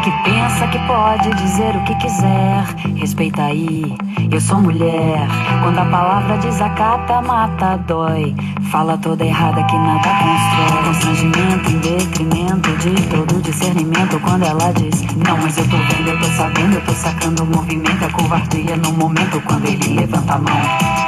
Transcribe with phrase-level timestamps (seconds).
[0.00, 2.64] que pensa que pode dizer o que quiser.
[2.96, 3.94] Respeita aí,
[4.32, 5.28] eu sou mulher.
[5.62, 8.34] Quando a palavra desacata, mata, dói.
[8.70, 10.84] Fala toda errada que nada constrói.
[10.84, 14.18] Constrangimento em detrimento de todo discernimento.
[14.20, 17.46] Quando ela diz, não, mas eu tô vendo, eu tô sabendo, eu tô sacando o
[17.46, 18.04] movimento.
[18.04, 20.56] A covardia no momento quando ele levanta a mão.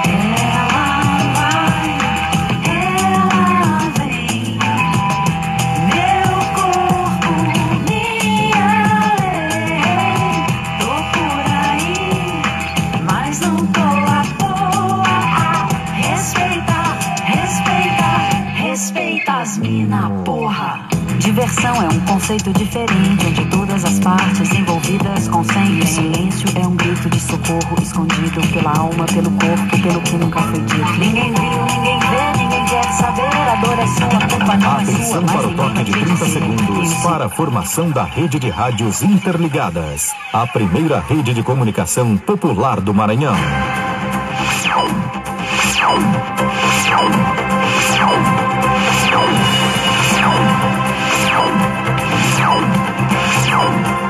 [0.04, 0.71] Ela
[21.32, 25.80] Diversão é um conceito diferente onde todas as partes envolvidas consentem.
[25.80, 30.42] O silêncio é um grito de socorro escondido pela alma, pelo corpo, pelo que nunca
[30.42, 30.92] foi dito.
[30.98, 33.22] Ninguém viu, ninguém vê, ninguém quer saber.
[33.22, 34.94] A dor é sua, a culpa não é sua.
[34.94, 38.50] Atenção para o toque de 30 acredita em segundos para a formação da rede de
[38.50, 40.12] rádios interligadas.
[40.34, 43.36] A primeira rede de comunicação popular do Maranhão.
[52.42, 52.50] Yo!
[53.46, 54.01] Yo!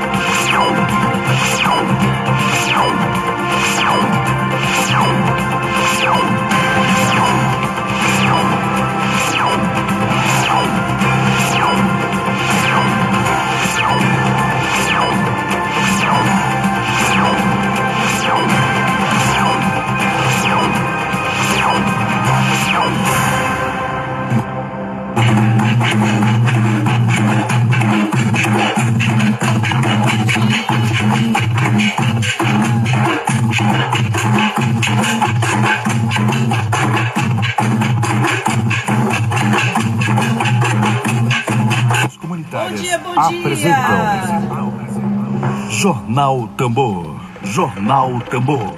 [45.83, 47.19] Jornal Tambor.
[47.43, 48.73] Jornal Tambor.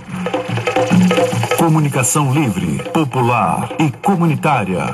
[1.55, 4.85] Comunicação livre, popular e comunitária.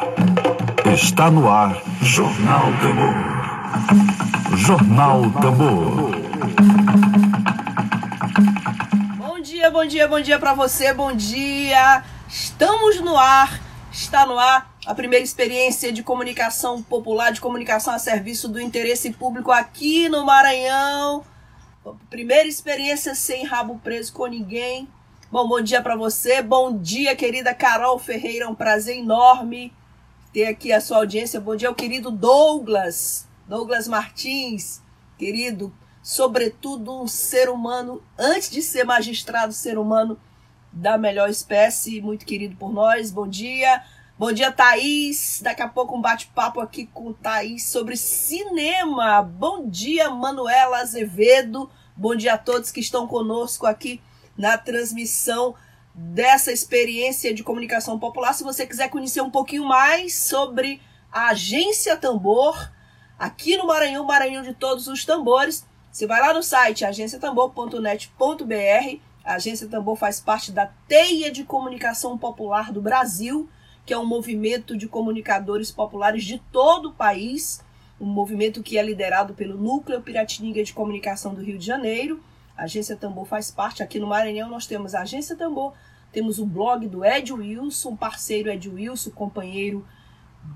[0.93, 4.57] Está no ar Jornal Tambor.
[4.57, 6.11] Jornal Tambor.
[9.15, 12.03] Bom dia, bom dia, bom dia pra você, bom dia.
[12.27, 13.57] Estamos no ar,
[13.89, 19.11] está no ar a primeira experiência de comunicação popular, de comunicação a serviço do interesse
[19.11, 21.30] público aqui no Maranhão.
[22.09, 24.87] Primeira experiência sem rabo preso com ninguém.
[25.31, 29.73] Bom, bom dia pra você, bom dia, querida Carol Ferreira, é um prazer enorme
[30.31, 31.39] ter aqui a sua audiência.
[31.39, 34.81] Bom dia ao querido Douglas, Douglas Martins,
[35.17, 40.19] querido, sobretudo um ser humano, antes de ser magistrado, ser humano
[40.71, 43.09] da melhor espécie, muito querido por nós.
[43.09, 43.83] Bom dia.
[44.21, 45.41] Bom dia, Thaís.
[45.41, 49.23] Daqui a pouco um bate-papo aqui com Thaís sobre cinema.
[49.23, 51.67] Bom dia, Manuela Azevedo.
[51.97, 53.99] Bom dia a todos que estão conosco aqui
[54.37, 55.55] na transmissão
[55.95, 58.33] dessa experiência de comunicação popular.
[58.33, 60.79] Se você quiser conhecer um pouquinho mais sobre
[61.11, 62.71] a Agência Tambor,
[63.17, 68.99] aqui no Maranhão, Maranhão de todos os tambores, você vai lá no site agenciatambor.net.br.
[69.25, 73.49] A Agência Tambor faz parte da Teia de Comunicação Popular do Brasil,
[73.85, 77.63] que é um movimento de comunicadores populares de todo o país,
[77.99, 82.21] um movimento que é liderado pelo Núcleo Piratininga de Comunicação do Rio de Janeiro.
[82.57, 83.83] A Agência Tambor faz parte.
[83.83, 85.73] Aqui no Maranhão nós temos a Agência Tambor,
[86.11, 89.85] temos o blog do Ed Wilson, parceiro Ed Wilson, companheiro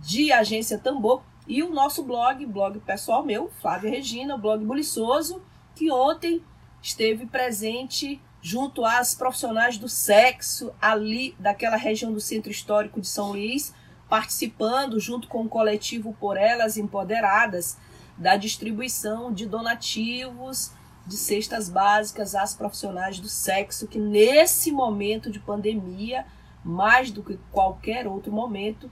[0.01, 5.41] de Agência Tambor, e o nosso blog, blog pessoal meu, Flávia Regina, blog Buliçoso,
[5.75, 6.41] que ontem
[6.81, 13.31] esteve presente junto às profissionais do sexo ali daquela região do Centro Histórico de São
[13.31, 13.73] Luís,
[14.07, 17.75] participando junto com o coletivo Por Elas Empoderadas
[18.15, 20.71] da distribuição de donativos
[21.07, 26.23] de cestas básicas às profissionais do sexo que nesse momento de pandemia,
[26.63, 28.91] mais do que qualquer outro momento,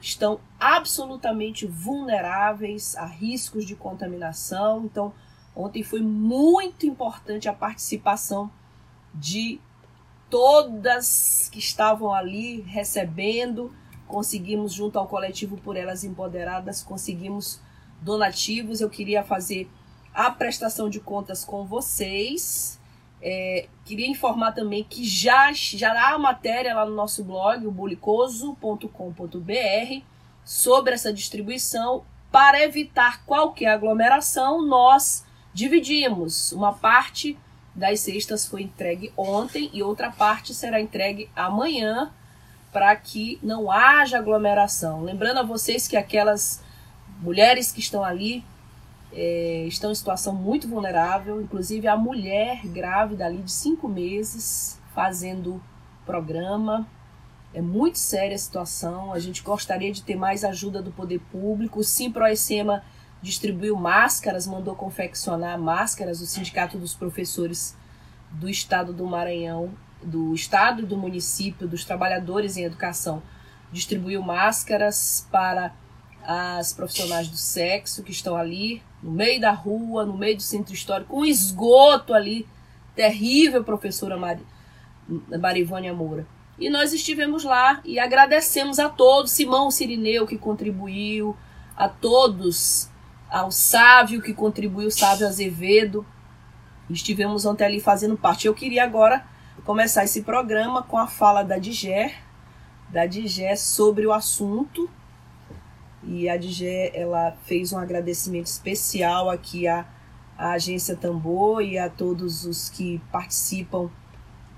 [0.00, 4.84] estão absolutamente vulneráveis a riscos de contaminação.
[4.84, 5.12] Então,
[5.52, 8.52] ontem foi muito importante a participação
[9.14, 9.60] de
[10.28, 13.74] todas que estavam ali recebendo.
[14.06, 17.60] Conseguimos, junto ao coletivo Por Elas Empoderadas, conseguimos
[18.00, 18.80] donativos.
[18.80, 19.70] Eu queria fazer
[20.12, 22.80] a prestação de contas com vocês.
[23.22, 30.04] É, queria informar também que já, já há matéria lá no nosso blog, o bulicoso.com.br,
[30.44, 32.04] sobre essa distribuição.
[32.30, 35.24] Para evitar qualquer aglomeração, nós
[35.54, 36.52] dividimos.
[36.52, 37.38] Uma parte
[37.74, 42.12] das cestas foi entregue ontem e outra parte será entregue amanhã
[42.72, 45.02] para que não haja aglomeração.
[45.02, 46.62] Lembrando a vocês que aquelas
[47.20, 48.44] mulheres que estão ali
[49.12, 55.62] é, estão em situação muito vulnerável, inclusive a mulher grávida ali de cinco meses fazendo
[56.04, 56.86] programa.
[57.52, 59.12] É muito séria a situação.
[59.12, 61.78] A gente gostaria de ter mais ajuda do poder público.
[61.78, 62.82] O Simproecema
[63.24, 66.20] distribuiu máscaras, mandou confeccionar máscaras.
[66.20, 67.74] O Sindicato dos Professores
[68.30, 69.72] do Estado do Maranhão,
[70.02, 73.22] do Estado e do município, dos trabalhadores em educação,
[73.72, 75.74] distribuiu máscaras para
[76.22, 80.74] as profissionais do sexo que estão ali no meio da rua, no meio do centro
[80.74, 82.46] histórico, um esgoto ali
[82.94, 84.46] terrível, professora Mari,
[85.40, 86.26] Marivânia Moura.
[86.58, 91.36] E nós estivemos lá e agradecemos a todos, Simão Sirineu que contribuiu,
[91.76, 92.88] a todos,
[93.34, 96.06] ao Sávio que contribuiu, Sávio Azevedo.
[96.88, 98.46] Estivemos ontem ali fazendo parte.
[98.46, 99.26] Eu queria agora
[99.64, 102.14] começar esse programa com a fala da Diger,
[102.88, 104.88] da Diger sobre o assunto
[106.04, 109.84] e a DG ela fez um agradecimento especial aqui à,
[110.38, 113.90] à agência Tambor e a todos os que participam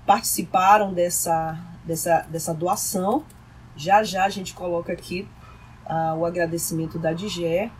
[0.05, 3.25] participaram dessa, dessa, dessa doação.
[3.75, 5.27] Já já a gente coloca aqui
[5.85, 7.71] uh, o agradecimento da DGE,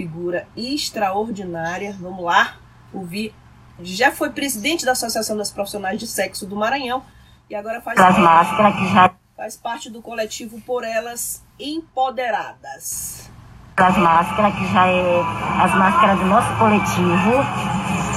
[0.00, 1.94] figura extraordinária.
[2.00, 2.54] Vamos lá
[2.90, 3.34] ouvir.
[3.82, 7.02] Já foi presidente da Associação das Profissionais de Sexo do Maranhão
[7.50, 9.10] e agora faz, parte, que já...
[9.36, 13.30] faz parte do coletivo Por Elas empoderadas.
[13.76, 15.20] As máscaras, que já é
[15.62, 17.36] as máscaras do nosso coletivo,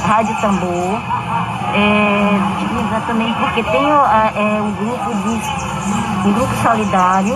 [0.05, 1.01] Rádio Tambor.
[1.75, 7.35] É, também porque tem é, um grupo de um grupo solidário,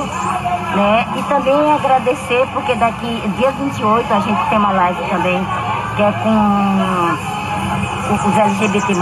[0.75, 1.05] né?
[1.15, 5.45] E também agradecer porque daqui dia 28 a gente tem uma live também,
[5.95, 7.37] que é com
[8.13, 8.93] os LGBT,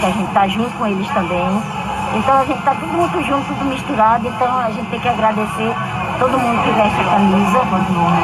[0.00, 1.62] que a gente tá junto com eles também.
[2.14, 5.74] Então a gente tá tudo muito junto, tudo misturado, então a gente tem que agradecer
[6.18, 7.60] todo mundo que veste a camisa.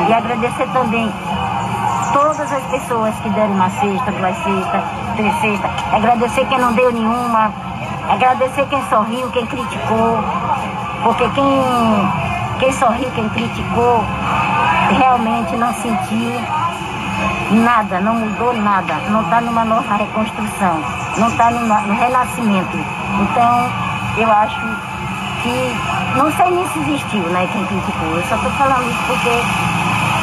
[0.09, 1.13] E agradecer também
[2.13, 4.83] todas as pessoas que deram uma cesta, duas cestas,
[5.17, 7.51] três cestas, agradecer quem não deu nenhuma,
[8.09, 10.19] agradecer quem sorriu, quem criticou,
[11.03, 11.45] porque quem,
[12.63, 14.05] quem sorriu, quem criticou,
[14.97, 16.31] realmente não sentiu
[17.65, 20.81] nada, não mudou nada, não está numa nova reconstrução,
[21.17, 22.79] não está no renascimento.
[23.21, 23.69] Então,
[24.17, 24.61] eu acho
[25.43, 25.77] que
[26.17, 28.09] não sei nem se existiu, né, quem criticou.
[28.15, 29.31] Eu só estou falando isso porque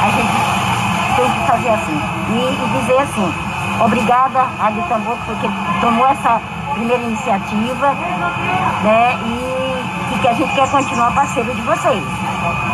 [0.01, 2.01] a gente tem que fazer assim.
[2.29, 3.33] E, e dizer assim,
[3.83, 5.49] obrigada a de Tambor porque
[5.81, 6.39] tomou essa
[6.73, 7.93] primeira iniciativa,
[8.85, 12.03] né, e, e que a gente quer continuar parceiro de vocês,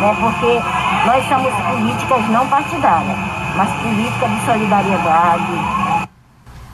[0.00, 3.18] né, porque nós somos políticas não partidárias,
[3.56, 6.06] mas política de solidariedade.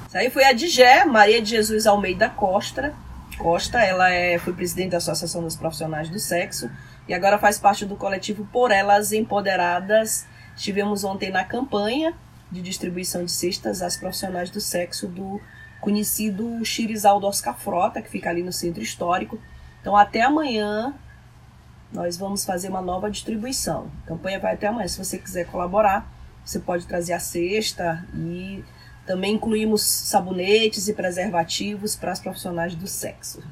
[0.09, 2.95] Isso aí foi a Digé, Maria de Jesus Almeida Costa,
[3.39, 6.71] Costa, ela é, foi presidente da Associação dos Profissionais do Sexo
[7.09, 10.27] e agora faz parte do coletivo Por Elas Empoderadas.
[10.57, 12.15] Estivemos ontem na campanha
[12.51, 15.41] de distribuição de cestas às profissionais do sexo do
[15.81, 19.39] conhecido Chirizaldo Oscar Frota, que fica ali no centro histórico.
[19.81, 20.95] Então, até amanhã,
[21.93, 23.91] nós vamos fazer uma nova distribuição.
[24.05, 24.89] A campanha vai até amanhã.
[24.89, 26.11] Se você quiser colaborar,
[26.45, 28.65] você pode trazer a cesta e
[29.07, 33.43] também incluímos sabonetes e preservativos para as profissionais do sexo.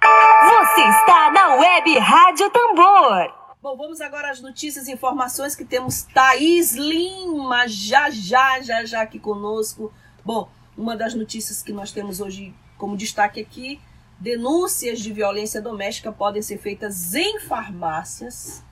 [0.00, 3.42] Você está na Web Rádio Tambor.
[3.62, 9.02] Bom, vamos agora às notícias e informações que temos Thaís Lima já já, já já
[9.02, 9.92] aqui conosco.
[10.24, 13.80] Bom, uma das notícias que nós temos hoje como destaque aqui,
[14.22, 18.62] denúncias de violência doméstica podem ser feitas em farmácias.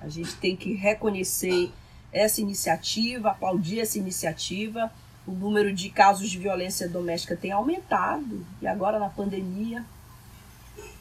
[0.00, 1.72] A gente tem que reconhecer
[2.12, 4.90] essa iniciativa, aplaudir essa iniciativa
[5.26, 9.84] o número de casos de violência doméstica tem aumentado, e agora na pandemia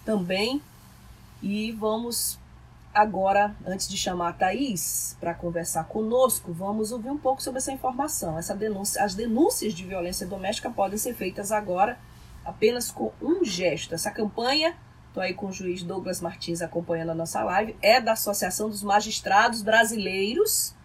[0.04, 0.62] também.
[1.42, 2.38] E vamos
[2.94, 7.72] agora, antes de chamar a Thaís para conversar conosco, vamos ouvir um pouco sobre essa
[7.72, 8.38] informação.
[8.38, 11.98] Essa denúncia, as denúncias de violência doméstica podem ser feitas agora
[12.50, 13.96] apenas com um gesto.
[13.96, 14.76] Essa campanha,
[15.08, 18.84] estou aí com o juiz Douglas Martins acompanhando a nossa live, é da Associação dos
[18.84, 20.76] Magistrados Brasileiros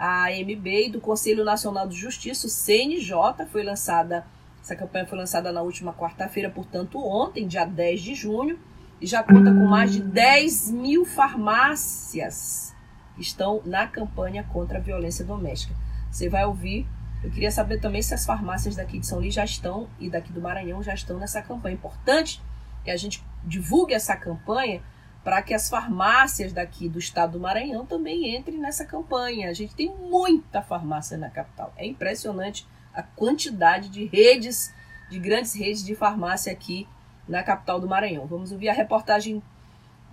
[0.00, 4.24] a AMB e do Conselho Nacional de Justiça, o CNJ, foi lançada,
[4.62, 8.58] essa campanha foi lançada na última quarta-feira, portanto ontem, dia 10 de junho,
[8.98, 12.74] e já conta com mais de 10 mil farmácias
[13.14, 15.74] que estão na campanha contra a violência doméstica.
[16.10, 16.86] Você vai ouvir,
[17.22, 20.32] eu queria saber também se as farmácias daqui de São Luís já estão, e daqui
[20.32, 21.74] do Maranhão já estão nessa campanha.
[21.74, 22.42] Importante
[22.84, 24.82] que a gente divulgue essa campanha,
[25.22, 29.50] para que as farmácias daqui do estado do Maranhão também entrem nessa campanha.
[29.50, 31.74] A gente tem muita farmácia na capital.
[31.76, 34.74] É impressionante a quantidade de redes,
[35.10, 36.88] de grandes redes de farmácia aqui
[37.28, 38.26] na capital do Maranhão.
[38.26, 39.42] Vamos ouvir a reportagem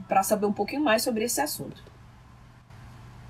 [0.07, 1.81] para saber um pouquinho mais sobre esse assunto.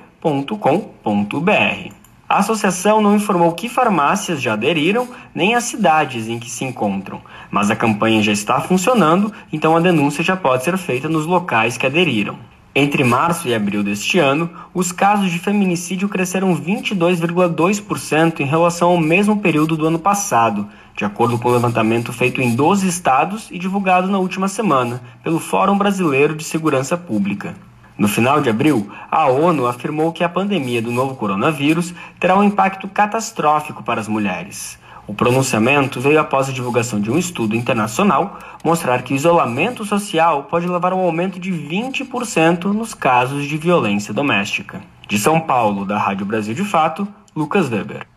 [2.28, 7.22] A associação não informou que farmácias já aderiram nem as cidades em que se encontram,
[7.52, 11.78] mas a campanha já está funcionando, então a denúncia já pode ser feita nos locais
[11.78, 12.52] que aderiram.
[12.76, 18.98] Entre março e abril deste ano, os casos de feminicídio cresceram 22,2% em relação ao
[18.98, 23.60] mesmo período do ano passado, de acordo com o levantamento feito em 12 estados e
[23.60, 27.54] divulgado na última semana pelo Fórum Brasileiro de Segurança Pública.
[27.96, 32.44] No final de abril, a ONU afirmou que a pandemia do novo coronavírus terá um
[32.44, 34.80] impacto catastrófico para as mulheres.
[35.06, 40.44] O pronunciamento veio após a divulgação de um estudo internacional mostrar que o isolamento social
[40.44, 44.82] pode levar a um aumento de 20% nos casos de violência doméstica.
[45.08, 47.06] De São Paulo, da Rádio Brasil de Fato,
[47.36, 48.08] Lucas Weber.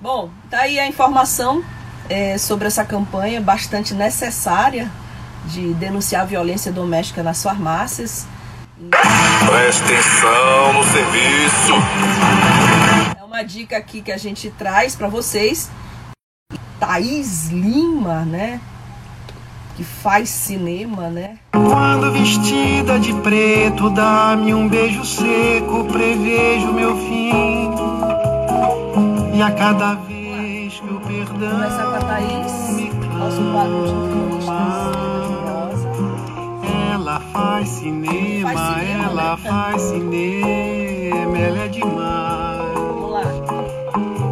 [0.00, 1.64] Bom, tá aí a informação
[2.10, 4.90] é, sobre essa campanha bastante necessária
[5.46, 8.26] de denunciar a violência doméstica nas farmácias.
[9.48, 11.72] Preste atenção no serviço.
[13.18, 15.70] É uma dica aqui que a gente traz para vocês
[16.88, 18.62] Thaís Lima, né?
[19.76, 21.36] Que faz cinema, né?
[21.52, 27.70] Quando vestida de preto, dá-me um beijo seco, prevejo meu fim.
[29.34, 31.50] E a cada vez que o perdão.
[31.50, 32.52] Começar com a Thaís,
[33.18, 34.48] nosso quadro de
[36.94, 39.42] Ela faz cinema, faz cinema ela né?
[39.46, 42.74] faz cinema, ela é demais.
[42.74, 43.24] Vamos lá.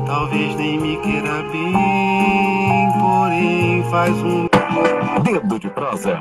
[0.06, 2.45] Talvez nem me queira bem,
[3.90, 4.46] faz um
[5.22, 6.18] Dedo de prosa.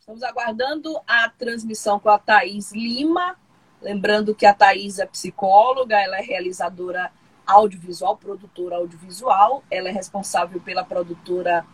[0.00, 3.36] Estamos aguardando a transmissão com a Thaís Lima.
[3.82, 7.10] Lembrando que a Thaís é psicóloga, ela é realizadora
[7.46, 9.62] audiovisual, produtora audiovisual.
[9.70, 11.66] Ela é responsável pela produtora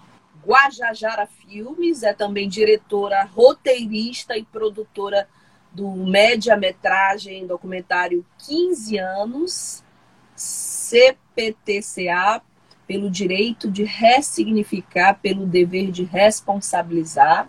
[0.45, 5.29] Guajajara Filmes, é também diretora, roteirista e produtora
[5.73, 9.85] do média-metragem documentário 15 anos,
[10.35, 12.43] CPTCA,
[12.87, 17.49] pelo direito de ressignificar, pelo dever de responsabilizar.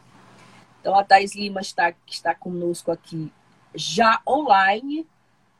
[0.80, 3.32] Então, a Thais Lima está, está conosco aqui
[3.74, 5.08] já online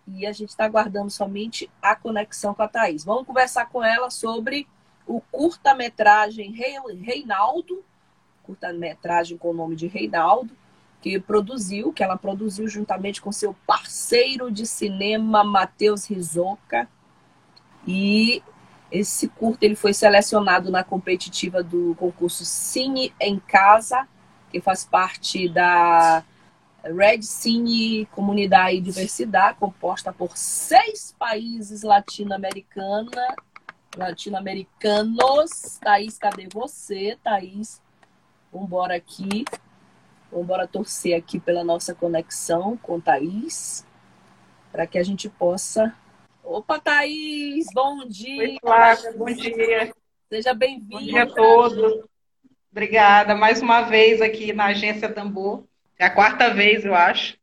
[0.08, 3.04] e a gente está aguardando somente a conexão com a Thais.
[3.04, 4.68] Vamos conversar com ela sobre
[5.08, 7.84] o curta-metragem Reinaldo,
[8.44, 10.56] curta-metragem com o nome de Reinaldo,
[11.02, 16.88] que produziu, que ela produziu juntamente com seu parceiro de cinema, Matheus Rizoka.
[17.88, 18.44] E
[18.92, 24.08] esse curta ele foi selecionado na competitiva do concurso Cine em Casa,
[24.52, 26.24] que faz parte da
[26.84, 33.12] Red Cine Comunidade e Diversidade, composta por seis países latino-americanos.
[33.98, 35.80] Latino-americanos.
[35.82, 37.82] Thaís, cadê você, Thaís?
[38.54, 39.46] Vambora aqui.
[40.32, 43.86] Vamos embora torcer aqui pela nossa conexão com Thaís,
[44.72, 45.94] para que a gente possa.
[46.42, 47.68] Opa, Thaís!
[47.74, 48.44] Bom dia!
[48.44, 49.94] Oi, Flávia, bom dia!
[50.30, 50.98] Seja bem-vinda!
[50.98, 52.06] Bom dia a todos!
[52.72, 55.66] Obrigada mais uma vez aqui na Agência Tambor.
[56.00, 57.38] É a quarta vez, eu acho.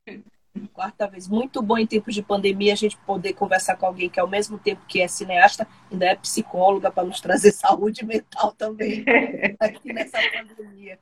[0.73, 1.29] Quarta vez.
[1.29, 4.59] Muito bom em tempos de pandemia a gente poder conversar com alguém que, ao mesmo
[4.59, 9.05] tempo que é cineasta, ainda é psicóloga para nos trazer saúde mental também
[9.61, 10.99] aqui nessa pandemia.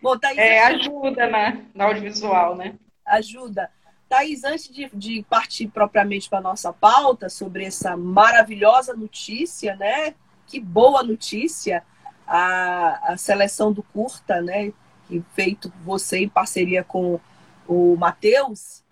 [0.00, 2.74] Bom, Thaís, é, ajuda na, na audiovisual, né?
[3.04, 3.70] Ajuda.
[4.08, 10.14] Thaís, antes de, de partir propriamente para a nossa pauta sobre essa maravilhosa notícia, né?
[10.46, 11.82] Que boa notícia,
[12.26, 14.72] a, a seleção do curta, né?
[15.08, 17.20] Que feito você em parceria com
[17.66, 18.82] o Matheus.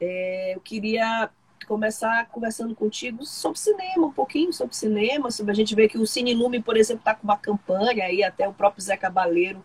[0.00, 1.28] É, eu queria
[1.66, 6.06] começar conversando contigo sobre cinema, um pouquinho sobre cinema, sobre a gente ver que o
[6.06, 9.62] Cine Lume, por exemplo, está com uma campanha aí, até o próprio Zé Cabaleiro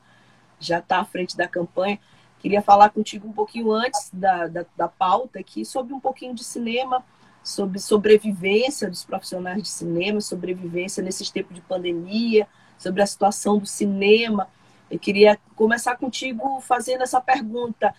[0.59, 1.99] já está à frente da campanha.
[2.39, 6.43] Queria falar contigo um pouquinho antes da, da, da pauta aqui sobre um pouquinho de
[6.43, 7.03] cinema,
[7.43, 12.47] sobre sobrevivência dos profissionais de cinema, sobrevivência nesses tempos de pandemia,
[12.77, 14.47] sobre a situação do cinema.
[14.89, 17.93] Eu queria começar contigo fazendo essa pergunta.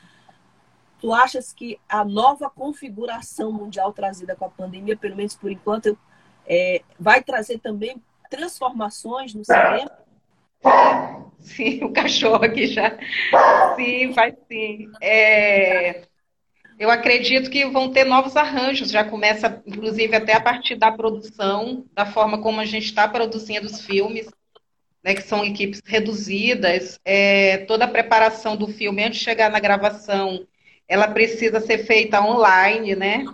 [1.00, 5.98] Tu achas que a nova configuração mundial trazida com a pandemia, pelo menos por enquanto,
[6.46, 9.90] é, vai trazer também transformações no cinema?
[11.40, 12.98] Sim, o cachorro aqui já.
[13.76, 14.90] Sim, vai sim.
[15.00, 16.02] É,
[16.78, 21.86] eu acredito que vão ter novos arranjos, já começa, inclusive, até a partir da produção,
[21.94, 24.28] da forma como a gente está produzindo os filmes,
[25.04, 27.00] né, que são equipes reduzidas.
[27.04, 30.46] É, toda a preparação do filme antes de chegar na gravação
[30.88, 33.24] ela precisa ser feita online, né?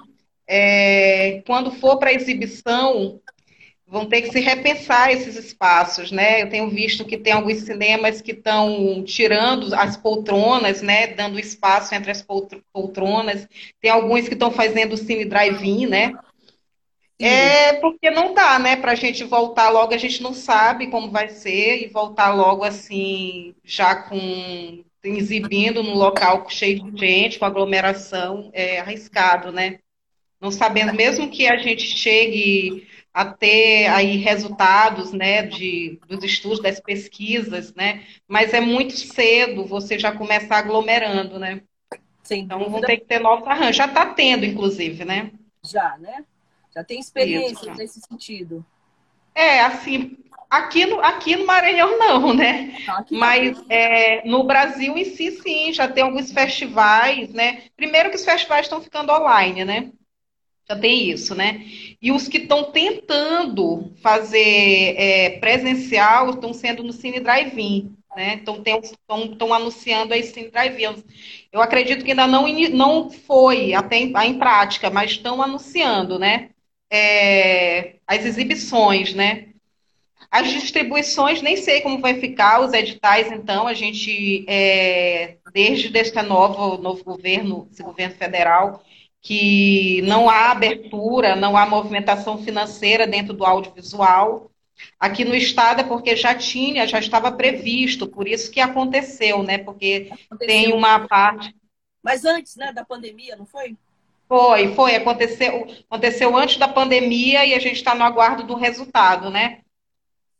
[0.47, 3.21] É, quando for para exibição,
[3.95, 6.43] vão ter que se repensar esses espaços, né?
[6.43, 11.07] Eu tenho visto que tem alguns cinemas que estão tirando as poltronas, né?
[11.07, 12.21] Dando espaço entre as
[12.73, 13.47] poltronas.
[13.81, 16.13] Tem alguns que estão fazendo cine drive-in, né?
[17.21, 18.75] É porque não dá, né?
[18.75, 22.65] Para a gente voltar logo, a gente não sabe como vai ser e voltar logo
[22.65, 29.79] assim, já com exibindo num local cheio de gente, com aglomeração, é arriscado, né?
[30.41, 36.61] Não sabendo, mesmo que a gente chegue a ter aí resultados, né, de, dos estudos,
[36.61, 38.03] das pesquisas, né?
[38.27, 41.63] Mas é muito cedo você já começar aglomerando, né?
[42.25, 43.77] Sim, então vão ter que ter novos arranjos.
[43.77, 45.31] Já está tendo, inclusive, né?
[45.65, 46.25] Já, né?
[46.75, 47.79] Já tem experiência Isso.
[47.79, 48.67] nesse sentido.
[49.33, 50.17] É, assim,
[50.55, 52.77] Aqui no, aqui no Maranhão não, né?
[52.89, 57.65] Aqui Mas é, no Brasil em si, sim, já tem alguns festivais, né?
[57.77, 59.91] Primeiro que os festivais estão ficando online, né?
[60.69, 61.63] Já tem isso, né?
[62.01, 68.35] E os que estão tentando fazer é, presencial estão sendo no Cine Drive-In, né?
[68.35, 71.05] Então estão anunciando aí Cine Drive-In.
[71.53, 76.51] Eu acredito que ainda não, não foi até em, em prática, mas estão anunciando, né?
[76.91, 79.49] É, as exibições, né?
[80.31, 86.21] As distribuições, nem sei como vai ficar, os editais, então, a gente, é, desde este
[86.23, 88.83] novo, novo governo, esse governo federal,
[89.25, 94.51] que não há abertura, não há movimentação financeira dentro do audiovisual.
[95.01, 99.57] Aqui no estado é porque já tinha, já estava previsto, por isso que aconteceu, né?
[99.57, 100.47] Porque aconteceu.
[100.47, 101.57] tem uma parte.
[102.03, 103.75] Mas antes, né, da pandemia, não foi?
[104.29, 104.95] Foi, foi.
[104.95, 109.61] Aconteceu, aconteceu antes da pandemia e a gente está no aguardo do resultado, né?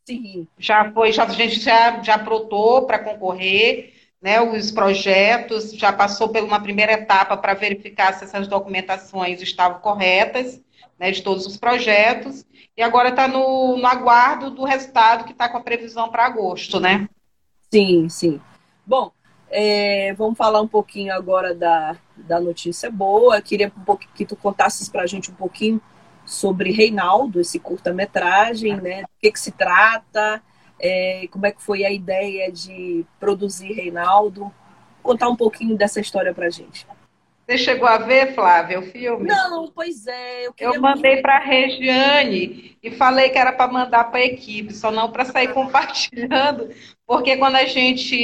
[0.05, 0.47] Sim.
[0.59, 6.29] Já foi, já, a gente já, já aprotou para concorrer, né, os projetos, já passou
[6.29, 10.61] por uma primeira etapa para verificar se essas documentações estavam corretas,
[10.97, 15.47] né, de todos os projetos, e agora está no, no aguardo do resultado que está
[15.47, 17.07] com a previsão para agosto, né?
[17.71, 18.41] Sim, sim.
[18.85, 19.11] Bom,
[19.49, 23.41] é, vamos falar um pouquinho agora da, da notícia boa.
[23.41, 25.81] Queria um que tu contasses para a gente um pouquinho
[26.25, 29.01] sobre Reinaldo, esse curta-metragem, né?
[29.01, 30.41] Do que, que se trata,
[30.79, 34.51] é, como é que foi a ideia de produzir Reinaldo.
[35.01, 36.85] Contar um pouquinho dessa história pra gente.
[37.45, 39.27] Você chegou a ver, Flávia, o filme?
[39.27, 40.47] Não, pois é.
[40.47, 44.73] Eu, eu mandei para a Regiane e falei que era para mandar para a equipe,
[44.73, 46.69] só não para sair compartilhando,
[47.05, 48.15] porque quando a gente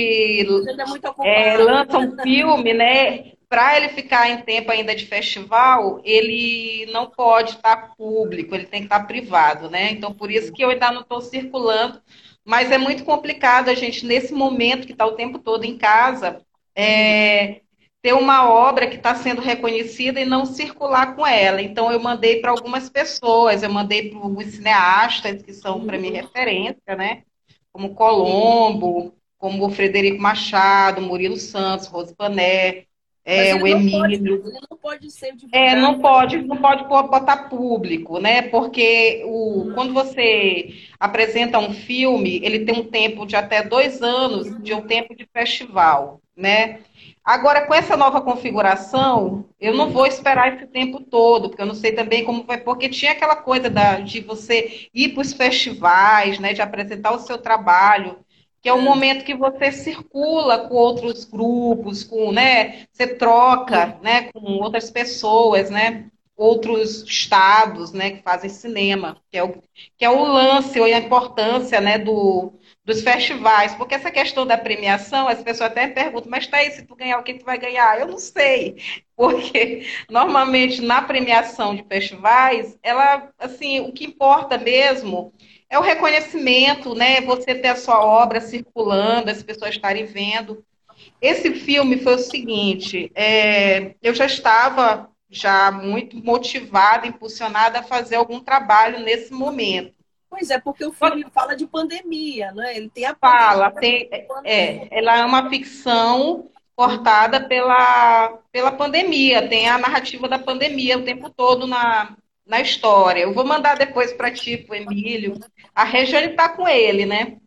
[1.24, 6.90] é, é, lança um filme, né, para ele ficar em tempo ainda de festival, ele
[6.92, 9.92] não pode estar público, ele tem que estar privado, né?
[9.92, 12.02] Então, por isso que eu ainda não estou circulando,
[12.46, 16.42] mas é muito complicado a gente, nesse momento que está o tempo todo em casa,
[16.76, 17.62] é,
[18.02, 21.62] ter uma obra que está sendo reconhecida e não circular com ela.
[21.62, 26.12] Então, eu mandei para algumas pessoas, eu mandei para alguns cineastas que são para mim
[26.12, 27.24] referência, né?
[27.72, 32.86] Como Colombo, como Frederico Machado, Murilo Santos, Rose Pané,
[33.24, 34.42] é, o Emílio.
[34.42, 38.42] Pode, não pode ser É, não pode, não pode botar público, né?
[38.44, 39.74] Porque o, uhum.
[39.74, 44.62] quando você apresenta um filme, ele tem um tempo de até dois anos uhum.
[44.62, 46.80] de um tempo de festival, né?
[47.24, 51.76] Agora, com essa nova configuração, eu não vou esperar esse tempo todo, porque eu não
[51.76, 56.40] sei também como vai, porque tinha aquela coisa da, de você ir para os festivais,
[56.40, 58.18] né, de apresentar o seu trabalho
[58.62, 64.32] que é o momento que você circula com outros grupos, com, né, você troca, né,
[64.32, 66.12] com outras pessoas, né?
[66.42, 69.62] outros estados, né, que fazem cinema, que é o,
[69.96, 74.58] que é o lance ou a importância, né, do, dos festivais, porque essa questão da
[74.58, 77.60] premiação, as pessoas até perguntam, mas tá aí, se tu ganhar, o que tu vai
[77.60, 78.00] ganhar?
[78.00, 78.78] Eu não sei,
[79.16, 85.32] porque normalmente na premiação de festivais, ela, assim, o que importa mesmo
[85.72, 90.64] é o reconhecimento, né, você ter a sua obra circulando, as pessoas estarem vendo.
[91.22, 98.18] Esse filme foi o seguinte, é, eu já estava já muito motivada, impulsionada a fazer
[98.18, 99.94] algum trabalho nesse momento.
[100.30, 102.76] Pois é, porque o filme fala de pandemia, né?
[102.76, 104.10] Ele tem a fala, tem,
[104.44, 111.06] é, ela é uma ficção cortada pela, pela pandemia, tem a narrativa da pandemia o
[111.06, 112.16] tempo todo na,
[112.52, 113.22] na história.
[113.22, 115.40] Eu vou mandar depois para ti, para Emílio.
[115.74, 117.38] A Regiane está com ele, né?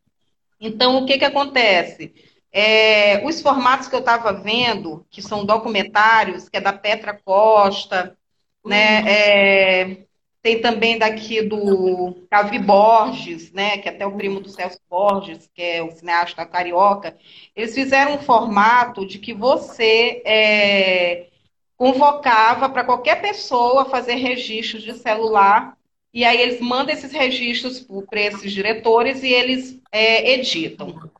[0.58, 2.14] Então, o que, que acontece?
[2.50, 8.16] É, os formatos que eu estava vendo, que são documentários, que é da Petra Costa,
[8.64, 9.04] né?
[9.06, 9.96] É,
[10.40, 15.50] tem também daqui do Cavi Borges, né, que é até o primo do Celso Borges,
[15.54, 17.16] que é o cineasta carioca.
[17.56, 21.28] Eles fizeram um formato de que você é,
[21.76, 25.76] convocava para qualquer pessoa fazer registros de celular,
[26.12, 31.10] e aí eles mandam esses registros para esses diretores e eles é, editam.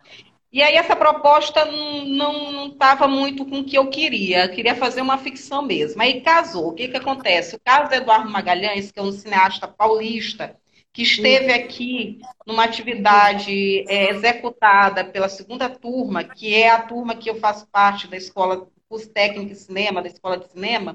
[0.53, 4.45] E aí essa proposta não estava muito com o que eu queria.
[4.45, 6.01] Eu queria fazer uma ficção mesmo.
[6.01, 6.69] Aí casou.
[6.69, 7.57] O que, que acontece?
[7.57, 10.57] O caso do Eduardo Magalhães, que é um cineasta paulista,
[10.93, 17.29] que esteve aqui numa atividade é, executada pela segunda turma, que é a turma que
[17.29, 20.95] eu faço parte da escola, curso técnico de cinema, da escola de cinema,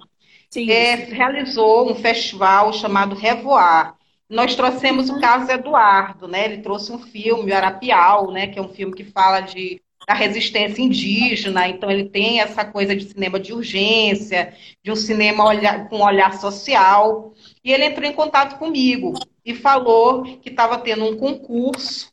[0.56, 3.96] é, realizou um festival chamado Revoar.
[4.30, 5.20] Nós trouxemos o uhum.
[5.20, 6.46] caso Eduardo, né?
[6.46, 8.48] Ele trouxe um filme, o Arapial, né?
[8.48, 12.96] Que é um filme que fala de da resistência indígena, então ele tem essa coisa
[12.96, 17.34] de cinema de urgência, de um cinema olhar, com olhar social.
[17.64, 19.14] E ele entrou em contato comigo
[19.46, 22.12] e falou que estava tendo um concurso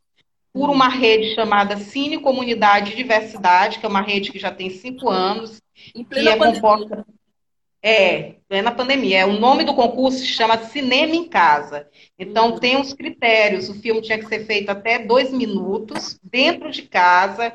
[0.57, 4.71] por uma rede chamada Cine Comunidade e Diversidade, que é uma rede que já tem
[4.71, 5.61] cinco anos,
[6.11, 7.05] que é composta
[7.83, 9.19] é, é na pandemia.
[9.19, 11.87] É, o nome do concurso se chama Cinema em Casa.
[12.19, 12.59] Então, uhum.
[12.59, 13.69] tem uns critérios.
[13.69, 17.53] O filme tinha que ser feito até dois minutos, dentro de casa,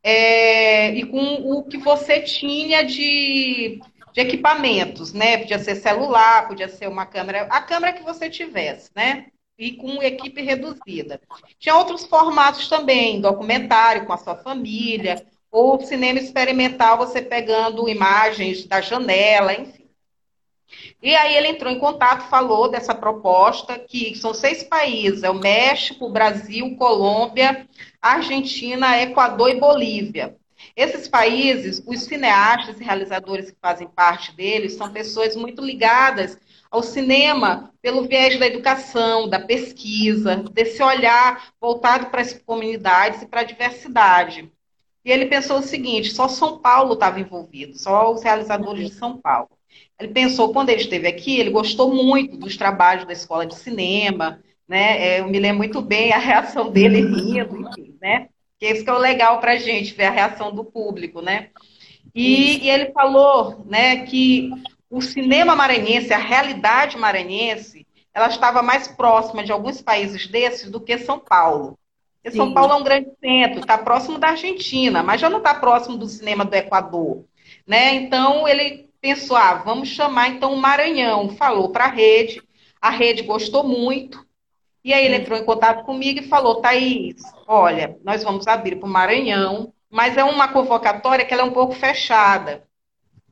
[0.00, 3.80] é, e com o que você tinha de,
[4.12, 5.38] de equipamentos, né?
[5.38, 9.26] Podia ser celular, podia ser uma câmera, a câmera que você tivesse, né?
[9.56, 11.20] E com equipe reduzida.
[11.58, 18.64] Tinha outros formatos também, documentário com a sua família, ou cinema experimental, você pegando imagens
[18.64, 19.84] da janela, enfim.
[21.00, 25.34] E aí ele entrou em contato, falou dessa proposta, que são seis países, é o
[25.34, 27.68] México, Brasil, Colômbia,
[28.02, 30.36] Argentina, Equador e Bolívia.
[30.74, 36.36] Esses países, os cineastas e realizadores que fazem parte deles, são pessoas muito ligadas
[36.74, 43.26] ao cinema pelo viés da educação, da pesquisa, desse olhar voltado para as comunidades e
[43.26, 44.50] para a diversidade.
[45.04, 49.16] E ele pensou o seguinte: só São Paulo estava envolvido, só os realizadores de São
[49.18, 49.50] Paulo.
[50.00, 54.42] Ele pensou, quando ele esteve aqui, ele gostou muito dos trabalhos da escola de cinema,
[54.66, 54.98] né?
[54.98, 58.28] É, eu me lembro muito bem a reação dele rindo, enfim, né?
[58.58, 61.50] Que isso que é o legal para a gente, ver a reação do público, né?
[62.12, 64.48] E, e, ele falou, né, que
[64.94, 70.80] o cinema maranhense, a realidade maranhense, ela estava mais próxima de alguns países desses do
[70.80, 71.76] que São Paulo.
[72.22, 75.52] Porque São Paulo é um grande centro, está próximo da Argentina, mas já não está
[75.52, 77.24] próximo do cinema do Equador.
[77.66, 77.94] Né?
[77.94, 81.28] Então ele pensou, ah, vamos chamar então o Maranhão.
[81.30, 82.40] Falou para a rede,
[82.80, 84.24] a rede gostou muito.
[84.84, 88.86] E aí ele entrou em contato comigo e falou, Thaís, olha, nós vamos abrir para
[88.86, 92.62] o Maranhão, mas é uma convocatória que ela é um pouco fechada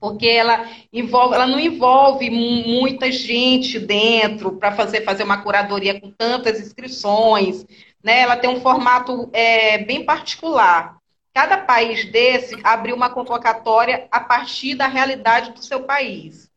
[0.03, 6.11] porque ela envolve, ela não envolve muita gente dentro para fazer, fazer uma curadoria com
[6.11, 7.65] tantas inscrições,
[8.03, 8.23] né?
[8.23, 10.97] Ela tem um formato é, bem particular.
[11.33, 16.51] Cada país desse abriu uma convocatória a partir da realidade do seu país.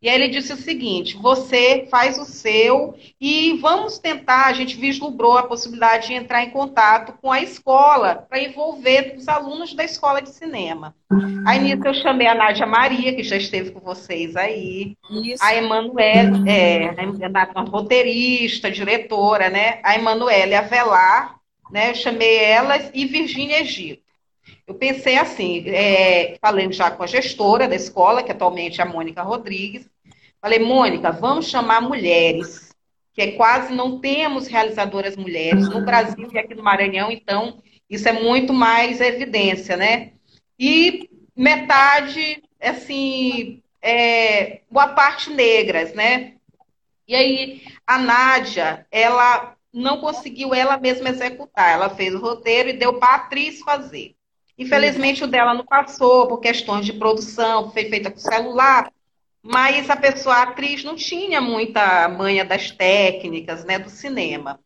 [0.00, 4.46] E aí ele disse o seguinte: você faz o seu e vamos tentar.
[4.46, 9.26] A gente vislumbrou a possibilidade de entrar em contato com a escola para envolver os
[9.26, 10.94] alunos da escola de cinema.
[11.46, 15.42] Aí nisso eu chamei a Nádia Maria, que já esteve com vocês aí, Isso.
[15.42, 16.94] a Emanuele, é,
[17.34, 19.80] a roteirista, diretora, né?
[19.82, 21.36] A Emanuele Avelar,
[21.72, 21.90] né?
[21.90, 24.07] Eu chamei elas e Virgínia Egito.
[24.68, 28.86] Eu pensei assim, é, falei já com a gestora da escola, que atualmente é a
[28.86, 29.88] Mônica Rodrigues.
[30.42, 32.74] Falei, Mônica, vamos chamar mulheres,
[33.14, 38.06] que é quase não temos realizadoras mulheres no Brasil e aqui no Maranhão, então isso
[38.10, 40.12] é muito mais evidência, né?
[40.58, 46.34] E metade, assim, é, boa parte negras, né?
[47.08, 51.72] E aí a Nádia, ela não conseguiu ela mesma executar.
[51.72, 54.17] Ela fez o roteiro e deu para a atriz fazer.
[54.58, 58.90] Infelizmente, o dela não passou por questões de produção, foi feita com celular,
[59.42, 64.58] mas a pessoa, a atriz, não tinha muita manha das técnicas, né, do cinema.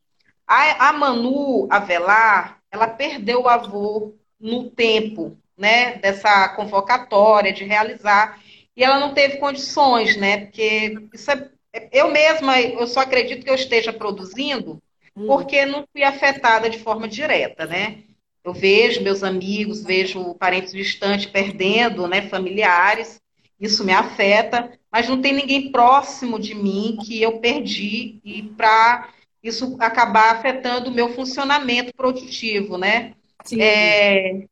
[0.46, 8.40] A, a Manu Avelar, ela perdeu o avô no tempo, né, dessa convocatória de realizar,
[8.74, 13.50] e ela não teve condições, né, porque isso é, eu mesma, eu só acredito que
[13.50, 14.82] eu esteja produzindo
[15.14, 15.26] hum.
[15.26, 18.02] porque não fui afetada de forma direta, né?
[18.44, 23.20] Eu vejo meus amigos, vejo parentes distantes perdendo, né, familiares,
[23.60, 29.08] isso me afeta, mas não tem ninguém próximo de mim que eu perdi e para
[29.42, 33.14] isso acabar afetando o meu funcionamento produtivo, né?
[33.44, 33.60] Sim.
[33.60, 34.44] É,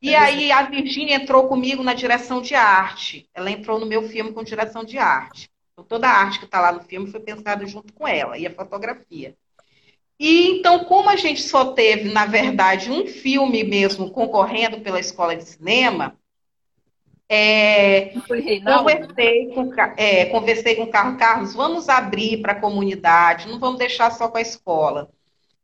[0.00, 3.28] e aí a Virginia entrou comigo na direção de arte.
[3.32, 5.48] Ela entrou no meu filme com direção de arte.
[5.72, 8.46] Então, toda a arte que está lá no filme foi pensada junto com ela e
[8.46, 9.34] a fotografia.
[10.22, 15.34] E então, como a gente só teve, na verdade, um filme mesmo concorrendo pela escola
[15.34, 16.16] de cinema,
[17.28, 18.12] é,
[18.64, 23.80] conversei, com, é, conversei com o Carlos Carlos, vamos abrir para a comunidade, não vamos
[23.80, 25.10] deixar só com a escola.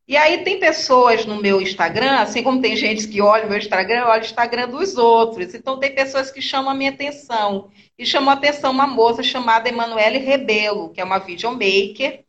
[0.09, 3.59] E aí tem pessoas no meu Instagram, assim como tem gente que olha o meu
[3.59, 5.55] Instagram, olha o Instagram dos outros.
[5.55, 7.71] Então tem pessoas que chamam a minha atenção.
[7.97, 12.25] E chamou a atenção uma moça chamada Emanuele Rebelo, que é uma videomaker,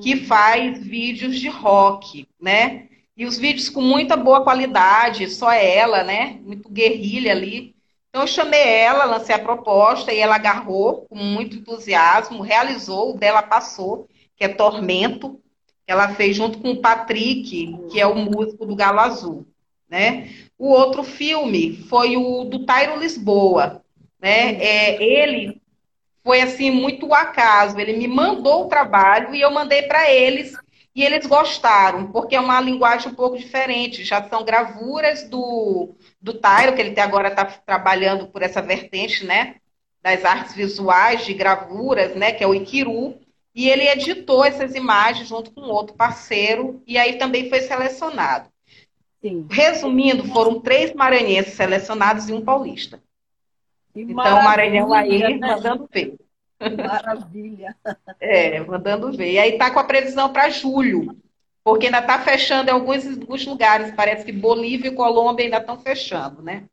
[0.00, 2.88] que faz vídeos de rock, né?
[3.16, 6.38] E os vídeos com muita boa qualidade, só ela, né?
[6.42, 7.74] Muito guerrilha ali.
[8.08, 13.18] Então eu chamei ela, lancei a proposta e ela agarrou com muito entusiasmo, realizou, o
[13.18, 15.40] dela passou, que é Tormento.
[15.86, 19.46] Ela fez junto com o Patrick, que é o músico do Galo Azul,
[19.88, 20.30] né?
[20.58, 23.82] O outro filme foi o do Tairo Lisboa,
[24.20, 24.54] né?
[24.62, 25.61] É, ele
[26.24, 27.78] foi assim muito acaso.
[27.78, 30.56] Ele me mandou o trabalho e eu mandei para eles
[30.94, 34.04] e eles gostaram, porque é uma linguagem um pouco diferente.
[34.04, 39.56] Já são gravuras do, do Tairo, que ele agora está trabalhando por essa vertente, né?
[40.02, 42.32] Das artes visuais de gravuras, né?
[42.32, 43.18] Que é o Ikiru.
[43.54, 48.48] E ele editou essas imagens junto com outro parceiro, e aí também foi selecionado.
[49.20, 49.46] Sim.
[49.50, 53.00] Resumindo, foram três maranhenses selecionados e um paulista.
[53.94, 55.38] Então, Maranhão aí né?
[55.38, 56.16] mandando ver.
[56.60, 57.76] Maravilha.
[58.20, 59.32] É, mandando ver.
[59.32, 61.16] E aí tá com a previsão para julho,
[61.64, 63.94] porque ainda está fechando em alguns, alguns lugares.
[63.94, 66.64] Parece que Bolívia e Colômbia ainda estão fechando, né?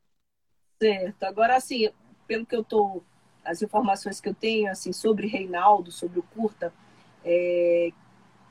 [0.81, 1.23] Certo.
[1.23, 1.89] Agora, assim,
[2.27, 3.01] pelo que eu tô,
[3.43, 6.71] as informações que eu tenho, assim, sobre Reinaldo, sobre o curta,
[7.25, 7.91] é,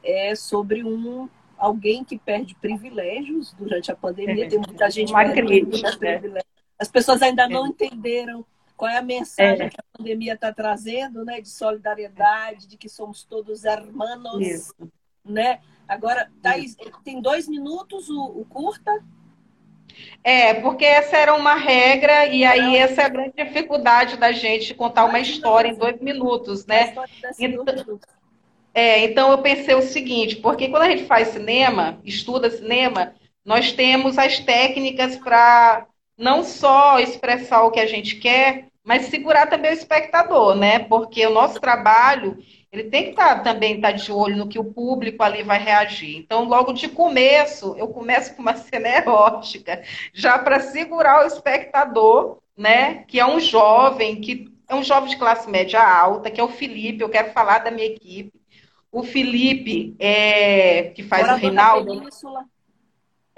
[0.02, 4.44] é sobre um alguém que perde privilégios durante a pandemia.
[4.44, 6.40] É, Tem muita gente uma crítica, né?
[6.78, 7.48] As pessoas ainda é.
[7.48, 8.44] não entenderam
[8.79, 9.69] qual é a mensagem é.
[9.69, 11.41] que a pandemia está trazendo, né?
[11.41, 14.75] De solidariedade, de que somos todos hermanos, Isso.
[15.25, 15.59] né?
[15.88, 19.03] Agora, Thaís, tem dois minutos o, o, curta?
[20.23, 24.73] É, porque essa era uma regra e aí essa é a grande dificuldade da gente
[24.75, 26.95] contar uma história em dois minutos, né?
[27.37, 27.99] Então,
[28.73, 33.12] é, então eu pensei o seguinte, porque quando a gente faz cinema, estuda cinema,
[33.45, 35.85] nós temos as técnicas para
[36.18, 40.78] não só expressar o que a gente quer, mas segurar também o espectador, né?
[40.81, 42.38] Porque o nosso trabalho,
[42.72, 45.42] ele tem que estar, tá, também estar tá de olho no que o público ali
[45.42, 46.16] vai reagir.
[46.16, 52.38] Então, logo de começo, eu começo com uma cena erótica, já para segurar o espectador,
[52.57, 53.04] né?
[53.07, 56.48] Que é um jovem, que é um jovem de classe média alta, que é o
[56.48, 58.33] Felipe, eu quero falar da minha equipe.
[58.90, 62.09] O Felipe, é, que faz Morador o Reinaldo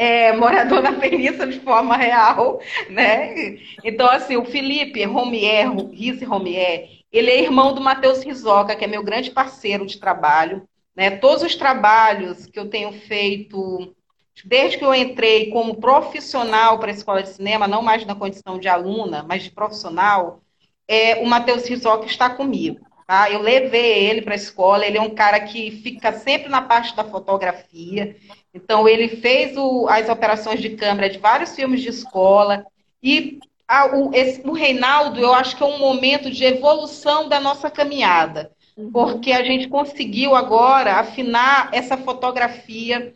[0.00, 2.58] é, morador na Península de forma real,
[2.88, 3.58] né?
[3.84, 8.88] Então, assim, o Felipe Romier, Risse Romier, ele é irmão do Matheus Rizoca, que é
[8.88, 10.66] meu grande parceiro de trabalho.
[10.96, 11.10] Né?
[11.10, 13.94] Todos os trabalhos que eu tenho feito,
[14.42, 18.58] desde que eu entrei como profissional para a escola de cinema, não mais na condição
[18.58, 20.40] de aluna, mas de profissional,
[20.88, 22.86] é, o Matheus Rizoca está comigo.
[23.10, 23.28] Tá?
[23.28, 26.94] Eu levei ele para a escola, ele é um cara que fica sempre na parte
[26.94, 28.16] da fotografia,
[28.52, 32.66] então, ele fez o, as operações de câmera de vários filmes de escola.
[33.02, 37.40] E a, o, esse, o Reinaldo, eu acho que é um momento de evolução da
[37.40, 38.50] nossa caminhada.
[38.76, 38.90] Uhum.
[38.90, 43.14] Porque a gente conseguiu agora afinar essa fotografia.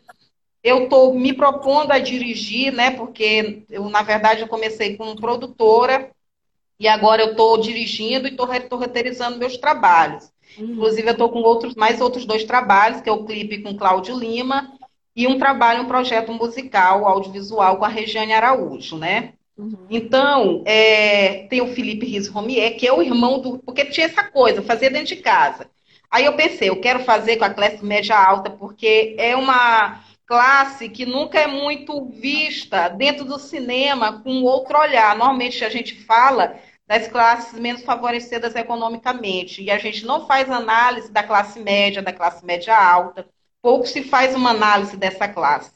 [0.62, 2.92] Eu estou me propondo a dirigir, né?
[2.92, 6.11] Porque eu, na verdade, eu comecei como produtora
[6.79, 10.31] e agora eu estou dirigindo e estou roteirizando meus trabalhos.
[10.59, 10.73] Uhum.
[10.73, 14.19] Inclusive, eu estou com outros, mais outros dois trabalhos, que é o clipe com Cláudio
[14.19, 14.73] Lima
[15.17, 19.35] e um trabalho, um projeto musical, audiovisual com a Regiane Araújo, né?
[19.57, 19.87] Uhum.
[19.89, 23.59] Então, é, tem o Felipe Riz Romier, que é o irmão do.
[23.59, 25.69] Porque tinha essa coisa, fazia dentro de casa.
[26.11, 30.89] Aí eu pensei, eu quero fazer com a classe média alta, porque é uma classe
[30.89, 35.17] que nunca é muito vista dentro do cinema com outro olhar.
[35.17, 41.11] Normalmente a gente fala das classes menos favorecidas economicamente e a gente não faz análise
[41.11, 43.27] da classe média, da classe média alta.
[43.63, 45.73] Pouco se faz uma análise dessa classe.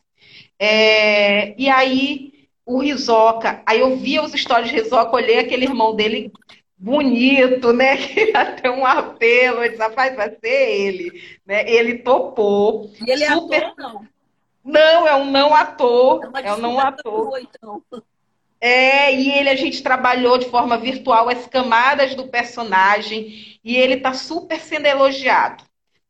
[0.58, 2.32] É, e aí
[2.66, 6.30] o Rizoca, aí eu via os stories de Rizoca, olhei aquele irmão dele
[6.76, 7.96] bonito, né?
[8.08, 11.22] Que até um apelo, disse, rapaz, vai ser ele.
[11.46, 11.68] Né?
[11.70, 12.90] Ele topou.
[13.06, 13.64] E ele é super...
[13.64, 14.17] ator, não?
[14.68, 16.30] Não, é um não ator.
[16.36, 17.24] É, é um não ator.
[17.24, 17.82] Boa, então.
[18.60, 23.96] É, e ele a gente trabalhou de forma virtual as camadas do personagem e ele
[23.96, 25.64] tá super sendo elogiado.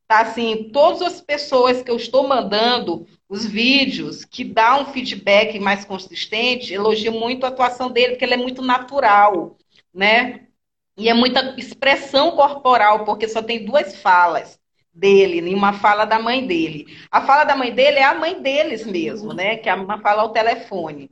[0.09, 5.61] Tá assim, todas as pessoas que eu estou mandando os vídeos que dá um feedback
[5.61, 9.57] mais consistente, elogiam muito a atuação dele, porque ele é muito natural,
[9.95, 10.49] né?
[10.97, 14.58] E é muita expressão corporal, porque só tem duas falas
[14.99, 16.87] dele, e uma fala da mãe dele.
[17.11, 19.57] A fala da mãe dele é a mãe deles mesmo, né?
[19.57, 21.11] Que é uma fala ao telefone.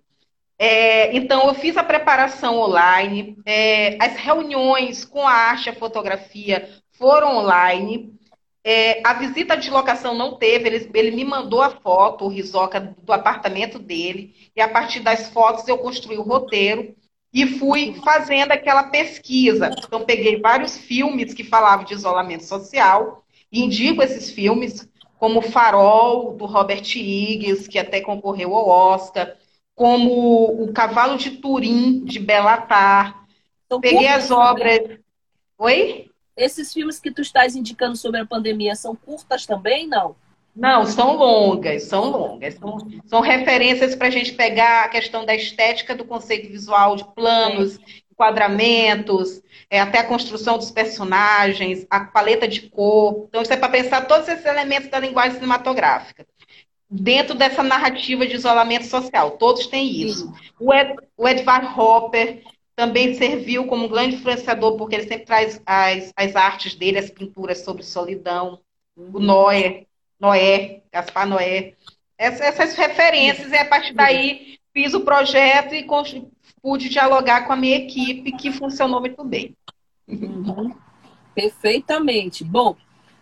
[0.59, 5.75] É, então, eu fiz a preparação online, é, as reuniões com a arte e a
[5.75, 8.15] fotografia foram online.
[8.65, 12.81] É, a visita de locação não teve, ele, ele me mandou a foto, o Rizoca,
[12.81, 16.97] do apartamento dele, e a partir das fotos eu construí o roteiro
[17.33, 19.71] e fui fazendo aquela pesquisa.
[19.79, 23.23] Então, peguei vários filmes que falavam de isolamento social,
[23.61, 24.89] indico esses filmes,
[25.19, 29.37] como Farol, do Robert Higgs, que até concorreu ao Oscar,
[29.75, 33.27] como O Cavalo de Turim, de Belatar.
[33.81, 34.79] Peguei as obras.
[34.79, 34.99] Também.
[35.59, 36.11] Oi?
[36.37, 40.15] Esses filmes que tu estás indicando sobre a pandemia são curtas também, não?
[40.55, 42.55] Não, são longas, são longas.
[42.55, 47.05] São, são referências para a gente pegar a questão da estética do conceito visual, de
[47.15, 47.79] planos,
[48.17, 53.27] enquadramentos, é, até a construção dos personagens, a paleta de cor.
[53.29, 56.27] Então, isso é para pensar todos esses elementos da linguagem cinematográfica
[56.89, 59.33] dentro dessa narrativa de isolamento social.
[59.33, 60.33] Todos têm isso.
[60.59, 62.43] O, Ed, o Edvard Hopper
[62.75, 67.11] também serviu como um grande influenciador, porque ele sempre traz as, as artes dele, as
[67.11, 68.61] pinturas sobre solidão.
[68.97, 69.85] O Noé,
[70.19, 71.75] Noé, Gaspar Noé.
[72.17, 75.85] Essas, essas referências, e a partir daí fiz o projeto e
[76.67, 79.57] pude dialogar com a minha equipe, que funcionou muito bem.
[80.09, 80.75] Uhum.
[81.33, 82.43] Perfeitamente.
[82.43, 82.77] Bom,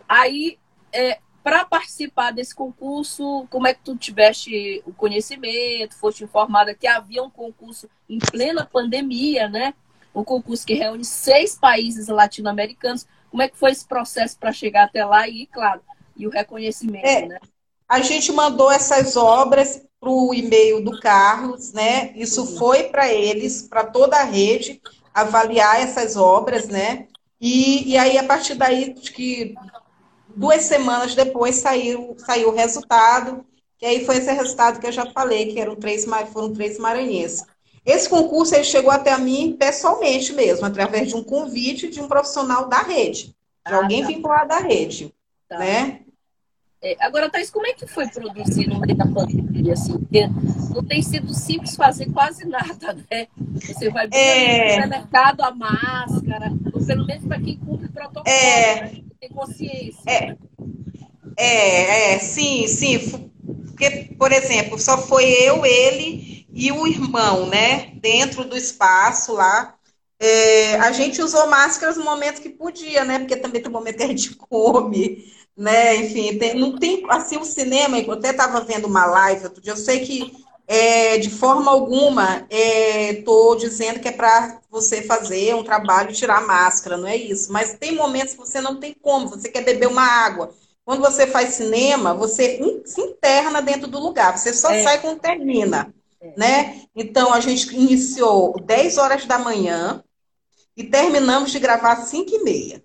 [0.09, 0.57] aí
[0.91, 6.87] é, para participar desse concurso, como é que tu tiveste o conhecimento, foste informada que
[6.87, 9.75] havia um concurso em plena pandemia, né?
[10.15, 13.05] Um concurso que reúne seis países latino-americanos.
[13.29, 15.81] Como é que foi esse processo para chegar até lá e, claro,
[16.17, 17.39] e o reconhecimento, é, né?
[17.87, 22.11] A gente mandou essas obras para o e-mail do Carlos, né?
[22.15, 22.57] Isso uhum.
[22.57, 24.79] foi para eles, para toda a rede,
[25.11, 27.07] avaliar essas obras, né?
[27.41, 29.55] E, e aí, a partir daí, que
[30.35, 33.45] Duas semanas depois saiu, saiu o resultado,
[33.77, 37.45] que aí foi esse resultado que eu já falei, que eram três, foram três maranhenses.
[37.85, 42.07] Esse concurso ele chegou até a mim pessoalmente mesmo, através de um convite de um
[42.07, 43.27] profissional da rede,
[43.65, 44.07] de ah, alguém tá.
[44.07, 45.13] vinculado à rede,
[45.47, 45.57] tá.
[45.57, 46.01] né?
[46.85, 49.97] É, agora, Thais, como é que foi produzir no meio da pandemia, assim?
[49.97, 50.27] Porque
[50.71, 53.27] não tem sido simples fazer quase nada, né?
[53.55, 54.81] Você vai é...
[54.81, 58.27] no mercado a máscara, ou pelo menos para quem cumpre protocolo.
[58.27, 60.03] É ter consciência.
[60.07, 60.35] É,
[61.37, 63.31] é, é, sim, sim.
[63.65, 67.93] Porque, por exemplo, só foi eu, ele e o irmão, né?
[67.95, 69.75] Dentro do espaço lá.
[70.19, 73.19] É, a gente usou máscaras no momento que podia, né?
[73.19, 75.25] Porque também tem um momento que a gente come,
[75.57, 75.95] né?
[75.95, 77.97] Enfim, tem, não tem assim o cinema.
[77.99, 79.73] Eu até estava vendo uma live outro dia.
[79.73, 80.33] Eu sei que
[80.67, 86.39] é, de forma alguma estou é, dizendo que é para você fazer um trabalho tirar
[86.39, 87.51] a máscara, não é isso.
[87.51, 90.53] Mas tem momentos que você não tem como, você quer beber uma água.
[90.83, 94.83] Quando você faz cinema, você se interna dentro do lugar, você só é.
[94.83, 95.93] sai quando termina.
[96.35, 96.81] Né?
[96.95, 100.03] Então a gente iniciou 10 horas da manhã
[100.75, 102.83] e terminamos de gravar às 5 e meia,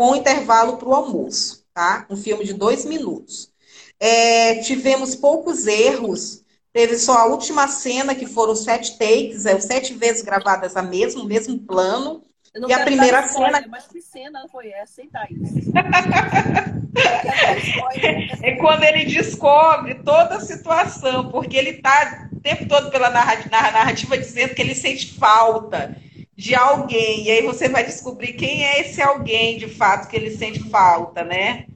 [0.00, 2.06] com intervalo para o almoço, tá?
[2.08, 3.52] Um filme de dois minutos.
[4.00, 6.40] É, tivemos poucos erros
[6.72, 11.24] Teve só a última cena, que foram sete takes, é, sete vezes gravadas a mesmo,
[11.24, 12.22] o mesmo plano.
[12.54, 13.64] E a primeira cena.
[13.68, 15.66] Mas que cena foi essa, hein, Thaís?
[18.40, 23.50] é quando ele descobre toda a situação, porque ele está o tempo todo pela narrativa,
[23.50, 25.96] narrativa dizendo que ele sente falta
[26.40, 27.24] de alguém.
[27.24, 31.22] E aí você vai descobrir quem é esse alguém, de fato, que ele sente falta,
[31.22, 31.66] né?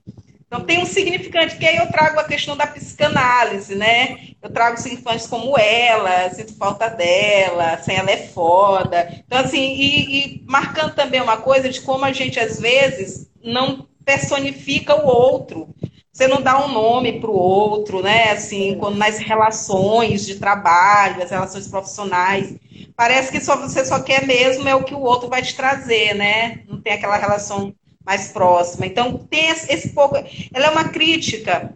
[0.46, 4.16] Então tem um significante, que aí eu trago a questão da psicanálise, né?
[4.40, 9.22] Eu trago significantes como ela, sinto falta dela, sem ela é foda.
[9.26, 13.86] Então, assim, e, e marcando também uma coisa de como a gente, às vezes, não
[14.02, 15.68] personifica o outro.
[16.14, 18.30] Você não dá um nome para o outro, né?
[18.30, 22.54] Assim, quando nas relações de trabalho, as relações profissionais,
[22.94, 26.14] parece que só você só quer mesmo é o que o outro vai te trazer,
[26.14, 26.60] né?
[26.68, 27.74] Não tem aquela relação
[28.06, 28.86] mais próxima.
[28.86, 30.14] Então, tem esse pouco.
[30.54, 31.74] Ela é uma crítica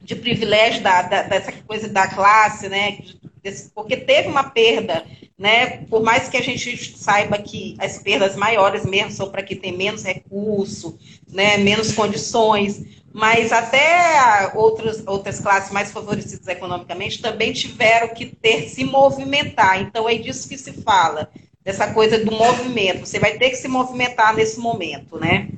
[0.00, 2.98] de privilégio da, da, dessa coisa da classe, né?
[3.40, 5.04] Desse, porque teve uma perda,
[5.38, 5.84] né?
[5.88, 9.76] Por mais que a gente saiba que as perdas maiores mesmo são para quem tem
[9.76, 10.98] menos recurso,
[11.30, 11.56] né?
[11.58, 18.84] Menos condições, mas até outras, outras classes mais favorecidas economicamente também tiveram que ter se
[18.84, 19.80] movimentar.
[19.80, 21.30] Então é disso que se fala,
[21.64, 23.06] dessa coisa do movimento.
[23.06, 25.48] Você vai ter que se movimentar nesse momento, né?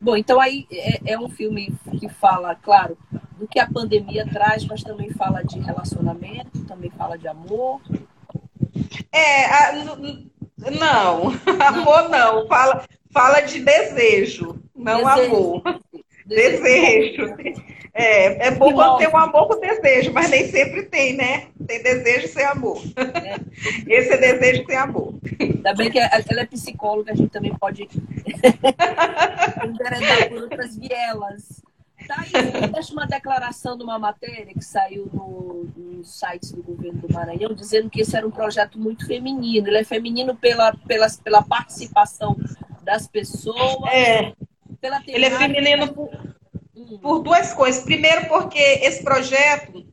[0.00, 2.98] Bom, então aí é, é, um filme que fala, claro,
[3.38, 7.80] do que a pandemia traz, mas também fala de relacionamento, também fala de amor.
[9.12, 9.72] É, a,
[10.72, 11.32] não,
[11.64, 15.36] amor não, fala, fala de desejo, não desejo.
[15.36, 15.62] amor.
[16.34, 17.36] Desejo.
[17.36, 17.72] desejo.
[17.94, 21.48] É, é bom quando tem um amor com desejo, mas nem sempre tem, né?
[21.66, 22.80] Tem desejo sem amor.
[22.96, 23.36] É.
[23.86, 25.14] Esse é desejo sem amor.
[25.38, 27.82] Ainda bem que ela é psicóloga, a gente também pode
[29.64, 31.62] enveredar por outras vielas.
[32.08, 32.24] Tá
[32.72, 37.54] deixa uma declaração de uma matéria que saiu no, nos sites do governo do Maranhão,
[37.54, 39.68] dizendo que esse era um projeto muito feminino.
[39.68, 42.36] Ele é feminino pela, pela, pela participação
[42.82, 43.92] das pessoas.
[43.92, 44.32] É.
[44.82, 46.10] Pela Ele é feminino por,
[47.00, 47.84] por duas coisas.
[47.84, 49.86] Primeiro, porque esse projeto,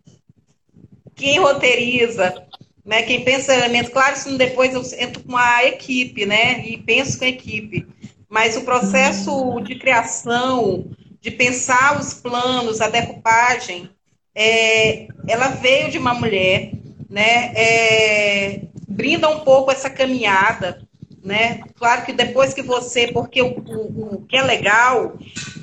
[1.13, 2.47] quem roteiriza,
[2.83, 7.19] né, quem pensa elemento, claro, isso depois eu entro com a equipe, né, e penso
[7.19, 7.87] com a equipe,
[8.27, 10.89] mas o processo de criação,
[11.21, 13.91] de pensar os planos, a decupagem,
[14.33, 16.71] é, ela veio de uma mulher,
[17.07, 20.81] né, é, brinda um pouco essa caminhada,
[21.29, 21.61] né?
[21.75, 25.15] Claro que depois que você, porque o, o, o que é legal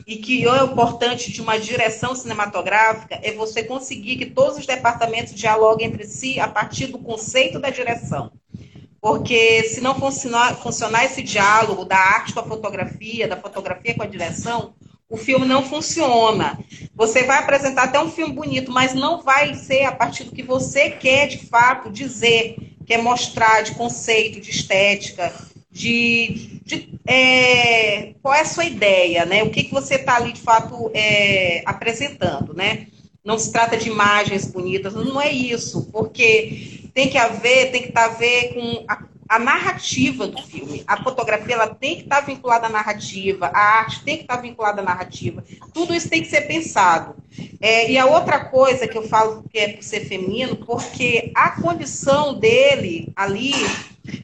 [0.06, 5.34] e que é importante de uma direção cinematográfica é você conseguir que todos os departamentos
[5.34, 8.30] dialoguem entre si a partir do conceito da direção.
[9.00, 14.04] Porque se não funcionar, funcionar esse diálogo da arte com a fotografia, da fotografia com
[14.04, 14.72] a direção,
[15.10, 16.60] o filme não funciona.
[16.94, 20.44] Você vai apresentar até um filme bonito, mas não vai ser a partir do que
[20.44, 22.56] você quer de fato dizer
[22.86, 25.34] quer mostrar de conceito, de estética,
[25.76, 29.42] de, de é, qual é a sua ideia, né?
[29.42, 32.86] O que, que você está ali de fato é, apresentando, né?
[33.22, 37.88] Não se trata de imagens bonitas, não é isso, porque tem que haver, tem que
[37.88, 40.82] estar tá a ver com a, a, narrativa do filme.
[40.86, 44.36] A fotografia ela tem que estar tá vinculada à narrativa, a arte tem que estar
[44.36, 45.44] tá vinculada à narrativa.
[45.72, 47.16] Tudo isso tem que ser pensado.
[47.60, 51.60] É, e a outra coisa que eu falo que é por ser feminino, porque a
[51.60, 53.52] condição dele ali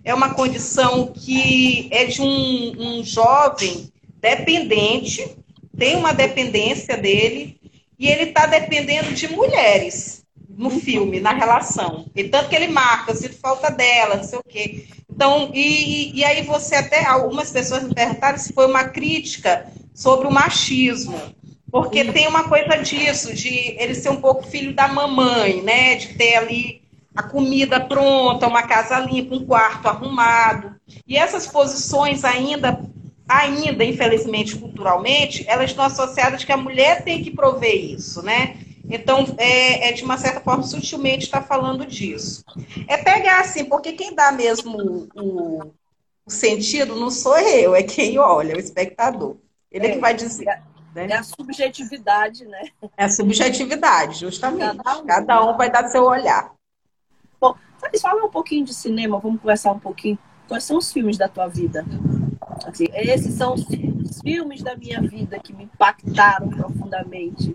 [0.04, 5.36] é uma condição que é de um, um jovem dependente,
[5.76, 7.60] tem uma dependência dele,
[7.98, 10.21] e ele está dependendo de mulheres
[10.56, 12.06] no filme, na relação.
[12.14, 14.86] E tanto que ele marca, se falta dela, não sei o quê.
[15.10, 20.26] Então, e, e aí você até, algumas pessoas me perguntaram se foi uma crítica sobre
[20.26, 21.20] o machismo.
[21.70, 23.48] Porque tem uma coisa disso, de
[23.78, 25.96] ele ser um pouco filho da mamãe, né?
[25.96, 26.82] De ter ali
[27.14, 30.74] a comida pronta, uma casa limpa, um quarto arrumado.
[31.06, 32.78] E essas posições ainda,
[33.28, 38.56] ainda, infelizmente, culturalmente, elas estão associadas que a mulher tem que prover isso, né?
[38.94, 42.44] Então, é, é de uma certa forma, sutilmente está falando disso.
[42.86, 45.72] É pegar assim, porque quem dá mesmo o,
[46.26, 49.36] o, sentido não sou eu, é quem olha, o espectador.
[49.70, 50.62] Ele é, é que vai dizer.
[50.94, 51.08] Né?
[51.08, 52.64] É a subjetividade, né?
[52.94, 54.76] É a subjetividade, justamente.
[54.76, 56.52] Cada um, Cada um vai dar seu olhar.
[57.40, 57.56] Bom,
[57.98, 60.18] fala um pouquinho de cinema, vamos conversar um pouquinho.
[60.46, 61.82] Quais são os filmes da tua vida?
[62.66, 67.54] Assim, esses são os filmes da minha vida que me impactaram profundamente.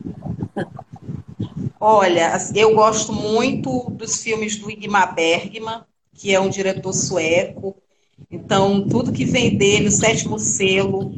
[1.79, 5.81] Olha, eu gosto muito dos filmes do Igmar Bergman,
[6.13, 7.75] que é um diretor sueco.
[8.31, 11.13] Então, tudo que vem dele, o Sétimo Selo,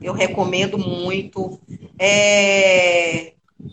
[0.00, 1.60] eu recomendo muito.
[1.98, 3.32] É...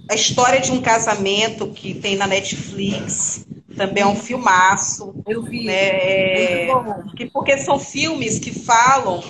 [0.10, 3.46] A história de um casamento que tem na Netflix,
[3.76, 5.16] também é um filmaço.
[5.26, 5.66] Eu vi.
[5.66, 5.74] Né?
[5.74, 6.68] É...
[7.34, 9.24] Porque são filmes que falam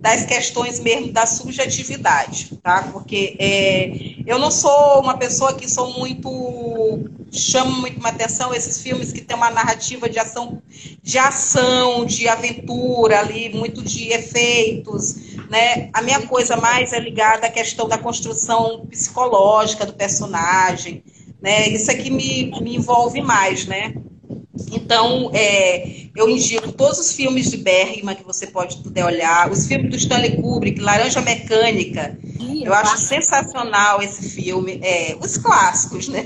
[0.00, 2.88] das questões mesmo da subjetividade, tá?
[2.90, 3.90] Porque é,
[4.26, 9.20] eu não sou uma pessoa que sou muito chama muito uma atenção esses filmes que
[9.20, 10.60] tem uma narrativa de ação,
[11.02, 15.90] de ação, de aventura ali, muito de efeitos, né?
[15.92, 21.04] A minha coisa mais é ligada à questão da construção psicológica do personagem,
[21.40, 21.68] né?
[21.68, 23.94] Isso é que me, me envolve mais, né?
[24.72, 29.66] Então, é, eu indico todos os filmes de Bergman que você pode puder olhar, os
[29.66, 32.18] filmes do Stanley Kubrick, Laranja Mecânica.
[32.62, 34.80] eu acho sensacional esse filme.
[34.82, 36.24] É, os clássicos, né?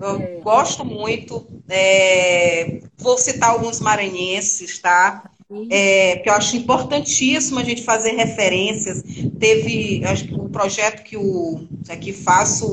[0.00, 0.40] Eu é.
[0.42, 1.46] gosto muito.
[1.68, 5.30] É, vou citar alguns maranhenses, tá?
[5.70, 9.02] É, que eu acho importantíssimo a gente fazer referências.
[9.38, 12.66] Teve acho que o projeto que o aqui faço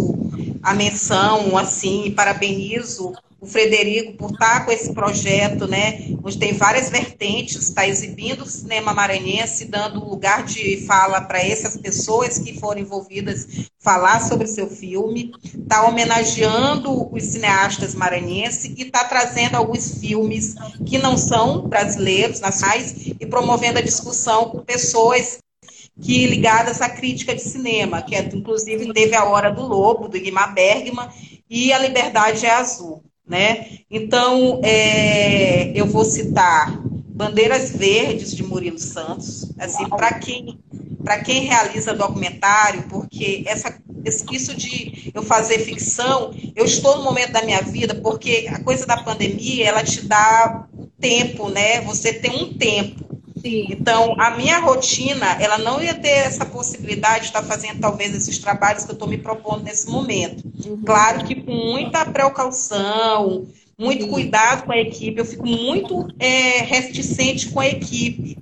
[0.63, 6.89] a menção, assim, parabenizo o Frederico por estar com esse projeto, né, onde tem várias
[6.89, 12.79] vertentes, está exibindo o cinema maranhense, dando lugar de fala para essas pessoas que foram
[12.79, 20.55] envolvidas falar sobre seu filme, está homenageando os cineastas maranhenses e está trazendo alguns filmes
[20.85, 25.39] que não são brasileiros, nacionais, e promovendo a discussão com pessoas
[26.03, 30.19] que ligadas à crítica de cinema, que é, inclusive teve a Hora do Lobo, do
[30.19, 31.07] Guimar Bergman,
[31.49, 33.79] e A Liberdade é Azul né?
[33.89, 40.59] Então, é, eu vou citar Bandeiras Verdes de Murilo Santos, assim, para quem
[41.03, 43.77] para quem realiza documentário, porque essa
[44.31, 48.85] isso de eu fazer ficção, eu estou no momento da minha vida, porque a coisa
[48.85, 50.65] da pandemia, ela te dá
[50.99, 51.81] tempo, né?
[51.81, 53.12] Você tem um tempo.
[53.43, 53.67] Sim.
[53.69, 58.39] Então, a minha rotina, ela não ia ter essa possibilidade de estar fazendo talvez esses
[58.39, 60.45] trabalhos que eu estou me propondo nesse momento.
[60.65, 60.81] Uhum.
[60.85, 63.45] Claro que com muita precaução,
[63.77, 68.37] muito cuidado com a equipe, eu fico muito é, reticente com a equipe.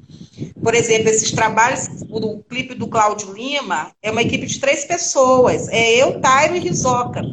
[0.62, 5.68] Por exemplo, esses trabalhos, o clipe do Cláudio Lima, é uma equipe de três pessoas.
[5.70, 7.24] É eu, Tairo e Rizoca.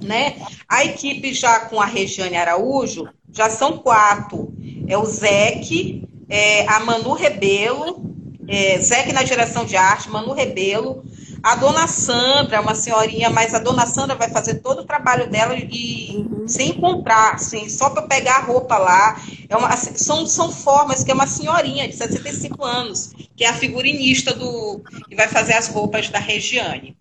[0.00, 0.36] Né?
[0.66, 4.54] A equipe já com a Regiane Araújo, já são quatro.
[4.86, 8.14] É o Zeque, é, a Manu Rebelo,
[8.46, 11.04] é, Zec na direção de arte, Manu Rebelo,
[11.44, 15.54] a dona Sandra, uma senhorinha, mas a dona Sandra vai fazer todo o trabalho dela
[15.54, 16.48] e uhum.
[16.48, 19.20] sem comprar, assim, só para pegar a roupa lá.
[19.46, 23.48] É uma, assim, são, são formas que é uma senhorinha de 65 anos, que é
[23.48, 24.82] a figurinista do.
[25.06, 26.96] que vai fazer as roupas da Regiane.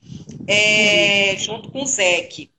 [0.45, 1.39] É, uhum.
[1.39, 2.49] Junto com o Zec.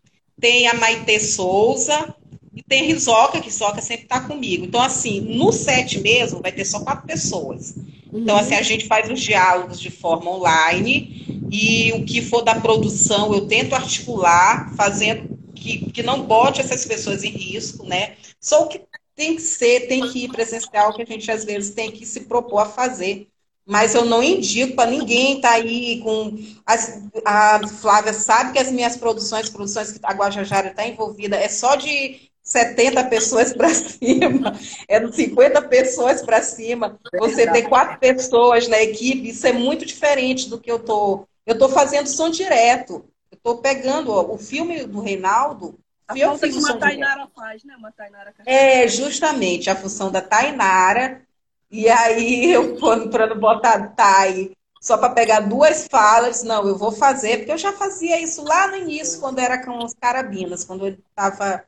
[0.41, 2.15] Tem a Maite Souza,
[2.55, 4.65] e tem Risoca, que Risoca sempre está comigo.
[4.65, 7.75] Então, assim, no set mesmo vai ter só quatro pessoas.
[8.13, 8.65] Então, assim, a uhum.
[8.65, 13.75] gente faz os diálogos de forma online e o que for da produção eu tento
[13.75, 18.15] articular, fazendo que, que não bote essas pessoas em risco, né?
[18.41, 18.83] Só o que
[19.17, 22.23] tem que ser, tem que ir presencial, que a gente às vezes tem que se
[22.23, 23.29] propor a fazer.
[23.67, 26.37] Mas eu não indico para ninguém estar tá aí com.
[26.67, 31.49] As, a Flávia sabe que as minhas produções, produções que a Guajajara está envolvida, é
[31.49, 34.53] só de 70 pessoas para cima,
[34.87, 36.99] é de 50 pessoas para cima.
[37.19, 41.27] Você ter quatro pessoas na equipe, isso é muito diferente do que eu tô.
[41.47, 43.05] Eu tô fazendo som direto.
[43.33, 45.79] Eu tô pegando ó, o filme do Reinaldo.
[46.07, 47.33] A eu fiz que uma Tainara direto.
[47.35, 47.75] faz, né?
[47.79, 51.23] Uma Tainara é, justamente, a função da Tainara.
[51.71, 52.77] E aí eu,
[53.11, 57.57] para não botar Tai só para pegar duas falas, não, eu vou fazer, porque eu
[57.57, 61.65] já fazia isso lá no início, quando era com os carabinas, quando eu estava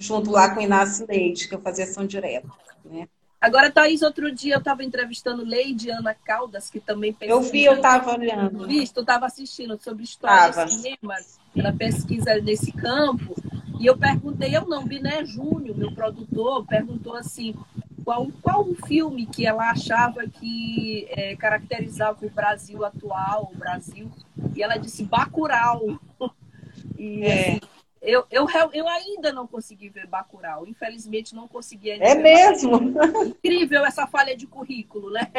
[0.00, 2.48] junto lá com o Inácio Leite, que eu fazia ação direta.
[2.84, 3.06] Né?
[3.40, 7.40] Agora, Thaís, outro dia eu estava entrevistando Leide Ana Caldas, que também pesquisa.
[7.40, 8.66] Eu vi, eu estava olhando.
[8.66, 13.34] Visto, estava assistindo sobre histórias de cinemas, ela pesquisa nesse campo.
[13.78, 17.54] E eu perguntei, eu não, Biné Júnior, meu produtor, perguntou assim,
[18.04, 24.10] qual, qual o filme que ela achava que é, caracterizava o Brasil atual, o Brasil,
[24.54, 25.98] e ela disse Bacurau.
[26.96, 27.40] E, é.
[27.40, 27.60] assim,
[28.02, 30.66] eu, eu, eu ainda não consegui ver Bacurau.
[30.66, 32.04] Infelizmente, não consegui ainda.
[32.04, 32.76] É mesmo?
[33.26, 35.30] Incrível essa falha de currículo, né?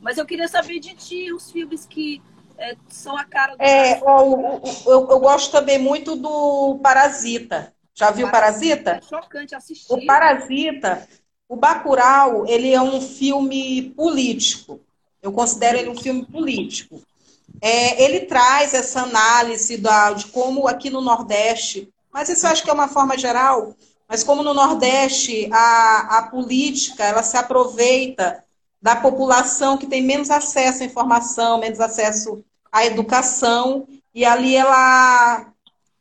[0.00, 2.20] Mas eu queria saber de ti os filmes que
[2.58, 3.62] é, são a cara do.
[3.62, 7.72] É, eu, eu, eu, gosto também muito do Parasita.
[7.94, 8.92] Já viu Parasita?
[8.92, 9.92] É chocante assistir.
[9.92, 11.06] O Parasita,
[11.48, 14.80] o Bacurau, ele é um filme político.
[15.22, 17.00] Eu considero ele um filme político.
[17.60, 22.62] É, ele traz essa análise da, de como aqui no Nordeste mas isso eu acho
[22.62, 23.74] que é uma forma geral.
[24.08, 28.44] Mas como no Nordeste a, a política ela se aproveita
[28.80, 35.46] da população que tem menos acesso à informação, menos acesso à educação, e ali ela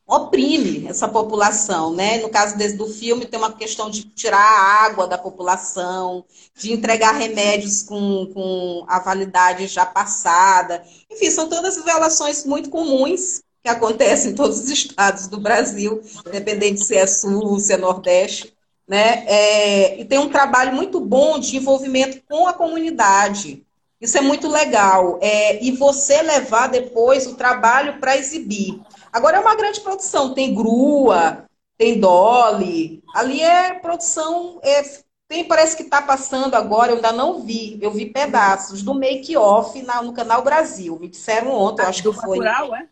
[0.06, 2.18] oprime essa população, né?
[2.18, 6.74] No caso desse, do filme, tem uma questão de tirar a água da população, de
[6.74, 10.84] entregar remédios com, com a validade já passada.
[11.10, 16.84] Enfim, são todas violações muito comuns que acontece em todos os estados do Brasil, independente
[16.84, 18.54] se é sul, se é nordeste,
[18.88, 19.24] né?
[19.28, 23.66] É, e tem um trabalho muito bom de envolvimento com a comunidade.
[24.00, 25.20] Isso é muito legal.
[25.22, 28.82] É, e você levar depois o trabalho para exibir.
[29.14, 31.46] Agora é uma grande produção, tem grua,
[31.78, 33.04] tem dolly.
[33.14, 34.60] Ali é produção.
[34.64, 34.82] É,
[35.28, 37.78] tem, parece que está passando agora, eu ainda não vi.
[37.80, 40.98] Eu vi pedaços do make-off no Canal Brasil.
[41.00, 42.40] Me disseram ontem, eu acho que foi.
[42.40, 42.88] Bacurau, é?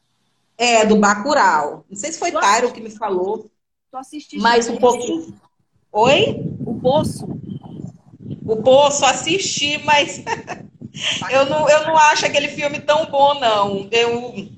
[0.59, 1.85] É, do Bacurau.
[1.89, 3.49] Não sei se foi Tyro que me falou.
[3.89, 5.33] Tu assististe mas um pouquinho.
[5.89, 6.35] Oi?
[6.65, 7.25] O Poço?
[8.45, 10.21] O Poço assisti, mas
[11.31, 13.87] eu, não, eu não acho aquele filme tão bom, não.
[13.89, 14.49] Eu,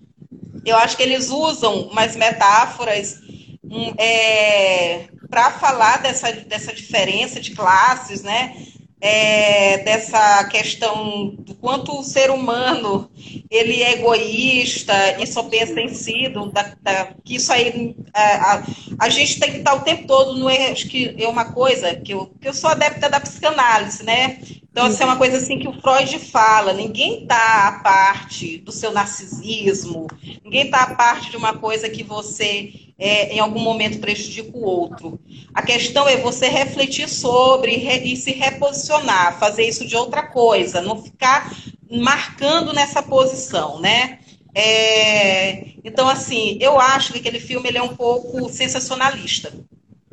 [0.65, 3.21] eu acho que eles usam umas metáforas
[3.63, 8.55] um, é, para falar dessa, dessa diferença de classes, né?
[9.01, 13.09] É, dessa questão do quanto o ser humano
[13.49, 18.21] ele é egoísta e só pensa em si, do, da, da, que isso aí a,
[18.21, 18.63] é, a,
[18.99, 22.13] a, gente tem que estar o tempo todo no acho que é uma coisa que
[22.13, 24.39] eu, que eu sou adepta da psicanálise, né?
[24.71, 28.71] Então, assim, é uma coisa assim que o Freud fala, ninguém está a parte do
[28.71, 30.07] seu narcisismo,
[30.45, 32.71] ninguém está a parte de uma coisa que você
[33.01, 35.19] é, em algum momento prejudica o outro.
[35.55, 41.01] A questão é você refletir sobre e se reposicionar, fazer isso de outra coisa, não
[41.01, 41.51] ficar
[41.89, 44.19] marcando nessa posição, né?
[44.53, 49.51] É, então, assim, eu acho que aquele filme ele é um pouco sensacionalista.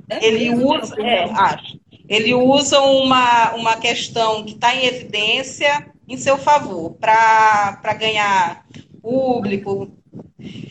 [0.08, 1.78] É ele usa, é, acho,
[2.08, 8.64] ele usa uma, uma questão que está em evidência em seu favor, para ganhar
[9.02, 9.90] público,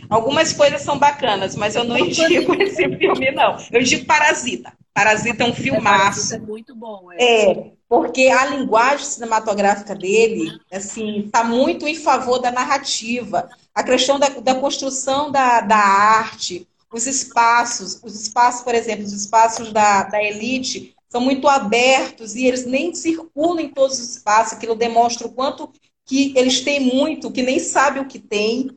[0.09, 3.57] Algumas coisas são bacanas, mas eu não indico esse filme, não.
[3.71, 4.73] Eu digo Parasita.
[4.93, 6.35] Parasita é um filmaço.
[6.35, 7.11] É, muito bom.
[7.11, 7.51] É.
[7.51, 13.49] é, porque a linguagem cinematográfica dele, assim, está muito em favor da narrativa.
[13.75, 19.13] A questão da, da construção da, da arte, os espaços, os espaços, por exemplo, os
[19.13, 24.53] espaços da, da elite são muito abertos e eles nem circulam em todos os espaços.
[24.53, 25.71] Aquilo demonstra o quanto
[26.05, 28.69] que eles têm muito, que nem sabem o que tem.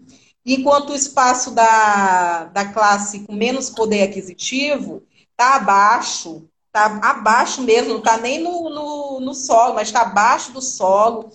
[0.52, 7.90] Enquanto o espaço da, da classe com menos poder aquisitivo está abaixo, está abaixo mesmo,
[7.90, 11.30] não está nem no, no, no solo, mas está abaixo do solo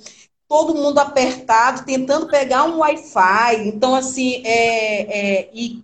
[0.47, 3.67] todo mundo apertado, tentando pegar um Wi-Fi.
[3.67, 5.83] Então, assim, é, é, e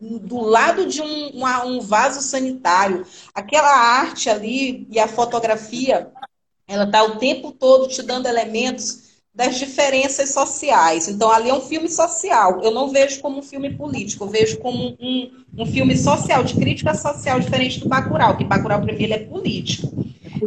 [0.00, 6.10] do lado de um, uma, um vaso sanitário, aquela arte ali e a fotografia,
[6.66, 9.01] ela está o tempo todo te dando elementos
[9.34, 11.08] das diferenças sociais.
[11.08, 12.60] Então, ali é um filme social.
[12.62, 16.54] Eu não vejo como um filme político, eu vejo como um, um filme social, de
[16.54, 20.04] crítica social, diferente do Bacurau, que Bacurau, para mim, ele é político.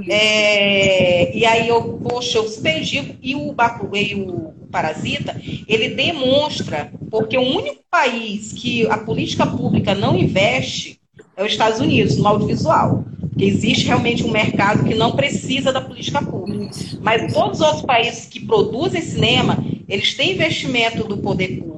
[0.08, 5.36] É, é, e aí, eu, poxa, eu super digo, e o Bacurau, e o Parasita,
[5.68, 11.00] ele demonstra, porque o único país que a política pública não investe
[11.36, 13.04] é os Estados Unidos, no audiovisual
[13.38, 16.72] que existe realmente um mercado que não precisa da política pública.
[17.02, 21.76] Mas todos os outros países que produzem cinema, eles têm investimento do poder público.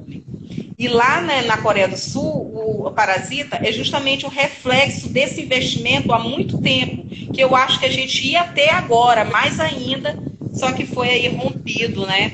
[0.78, 6.12] E lá né, na Coreia do Sul, o Parasita é justamente um reflexo desse investimento
[6.12, 10.16] há muito tempo, que eu acho que a gente ia até agora, mais ainda,
[10.52, 12.30] só que foi aí rompido, né,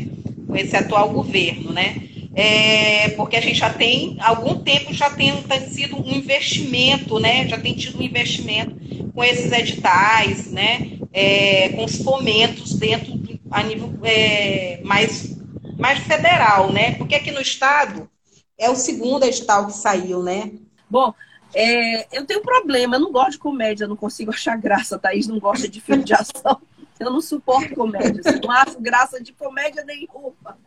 [0.47, 1.97] com esse atual governo, né?
[2.37, 7.47] É, porque a gente já tem, algum tempo já tem, tem sido um investimento, né?
[7.49, 8.75] Já tem tido um investimento
[9.15, 13.15] com esses editais, né, é, com os fomentos dentro
[13.51, 15.37] a nível é, mais,
[15.79, 16.97] mais federal, né?
[16.97, 18.11] Porque aqui no estado
[18.59, 20.51] é o segundo edital que saiu, né?
[20.91, 21.15] Bom,
[21.55, 24.99] é, eu tenho um problema, eu não gosto de comédia, não consigo achar graça.
[24.99, 26.61] Thaís não gosta de filme de ação.
[26.99, 30.59] Eu não suporto comédia, não acho graça de comédia nenhuma.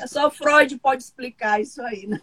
[0.00, 2.20] É só Freud pode explicar isso aí, né?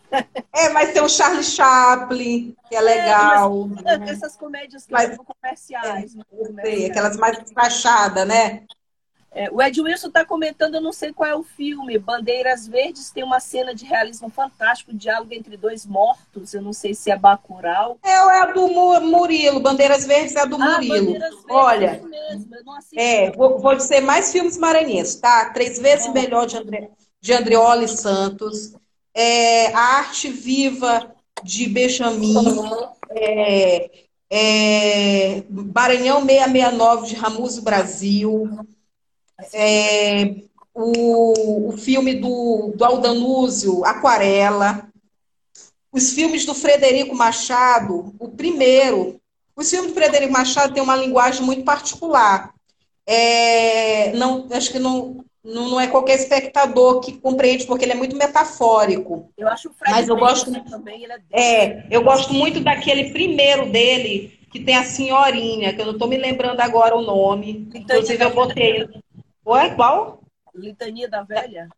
[0.53, 3.69] É, mas tem o Charlie Chaplin, que é, é legal.
[3.85, 6.15] É, mas, essas comédias que mas, são comerciais.
[6.15, 6.63] É, né?
[6.63, 8.63] sei, aquelas mais fachadas, né?
[9.35, 11.99] É, o Ed Wilson está comentando, eu não sei qual é o filme.
[11.99, 16.53] Bandeiras Verdes tem uma cena de realismo fantástico, diálogo entre dois mortos.
[16.53, 17.99] Eu não sei se é Bacurau.
[18.01, 18.65] É, é a do
[19.01, 19.59] Murilo.
[19.59, 21.19] Bandeiras Verdes é a do ah, Murilo.
[21.19, 22.01] Verdes, Olha,
[22.95, 25.49] é, vou, vou dizer mais filmes maranhenses, tá?
[25.49, 26.89] Três vezes melhor de André
[27.25, 28.75] de Andreoli Santos,
[29.11, 31.11] é, a Arte Viva
[31.43, 32.35] de Benjamin,
[33.09, 33.89] é,
[34.29, 38.59] é, Maranhão 669 de Ramuso Brasil,
[39.51, 40.35] é,
[40.71, 44.87] o, o filme do, do Aldanúzio, Aquarela,
[45.91, 49.19] os filmes do Frederico Machado, o primeiro.
[49.55, 52.53] Os filmes do Frederico Machado têm uma linguagem muito particular.
[53.03, 57.95] É, não, acho que não, não, não é qualquer espectador que compreende, porque ele é
[57.95, 59.31] muito metafórico.
[59.37, 63.11] Eu acho o Fred Mas eu gosto também, ele é, é, eu gosto muito daquele
[63.11, 67.69] primeiro dele, que tem a senhorinha, que eu não estou me lembrando agora o nome.
[67.75, 68.89] Inclusive, eu botei.
[69.45, 70.23] Oi, qual?
[70.55, 71.69] Litania da Velha?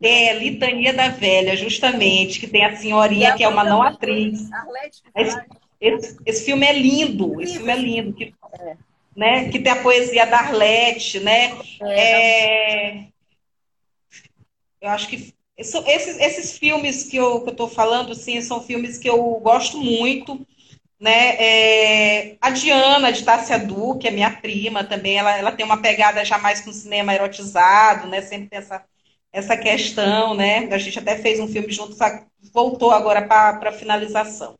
[0.00, 4.48] É, Litania da Velha, justamente, que tem a senhorinha que é uma não atriz.
[5.14, 5.40] Esse,
[5.80, 8.12] esse, esse, filme é lindo, esse filme é lindo.
[8.14, 8.76] Que, é.
[9.14, 11.58] Né, que tem a poesia da Arlete, né?
[11.82, 13.12] É, é
[14.82, 19.22] eu acho que esses, esses filmes que eu estou falando, sim, são filmes que eu
[19.40, 20.44] gosto muito.
[20.98, 21.36] Né?
[21.36, 25.82] É, a Diana de Tássia Du, que é minha prima também, ela, ela tem uma
[25.82, 28.22] pegada já mais com cinema erotizado, né?
[28.22, 28.84] Sempre tem essa,
[29.32, 30.68] essa questão, né?
[30.72, 31.96] A gente até fez um filme junto,
[32.52, 34.54] voltou agora para a finalização.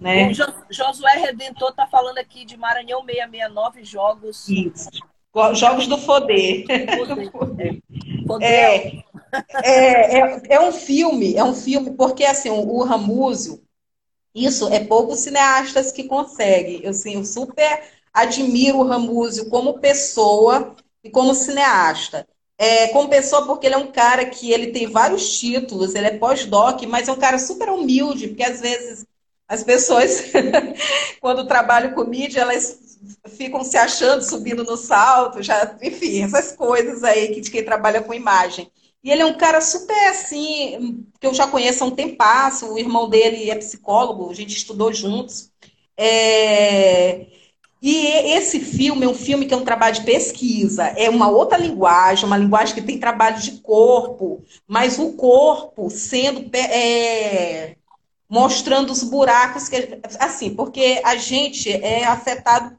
[0.00, 0.30] Né?
[0.30, 4.48] O Josué Redentor está falando aqui de Maranhão 669 jogos.
[4.48, 4.88] Isso.
[5.54, 6.64] Jogos do Poder.
[8.26, 8.44] Poder.
[8.46, 9.04] É,
[9.62, 13.62] é, é, é, um filme, é um filme, porque assim, o Ramúzio,
[14.34, 16.80] isso é poucos cineastas que conseguem.
[16.82, 17.82] Eu, assim, eu super
[18.12, 20.74] admiro o Ramúzio como pessoa
[21.04, 22.26] e como cineasta.
[22.58, 26.18] É, como pessoa, porque ele é um cara que ele tem vários títulos, ele é
[26.18, 29.06] pós-doc, mas é um cara super humilde, porque às vezes
[29.50, 30.26] as pessoas,
[31.20, 32.78] quando trabalham com mídia, elas
[33.36, 38.00] ficam se achando, subindo no salto, já, enfim, essas coisas aí que, de quem trabalha
[38.00, 38.70] com imagem.
[39.02, 42.16] E ele é um cara super assim, que eu já conheço há um tempo,
[42.62, 45.50] o irmão dele é psicólogo, a gente estudou juntos.
[45.96, 47.26] É...
[47.82, 51.58] E esse filme é um filme que é um trabalho de pesquisa, é uma outra
[51.58, 57.74] linguagem, uma linguagem que tem trabalho de corpo, mas o corpo sendo é,
[58.30, 62.78] mostrando os buracos que assim, porque a gente é afetado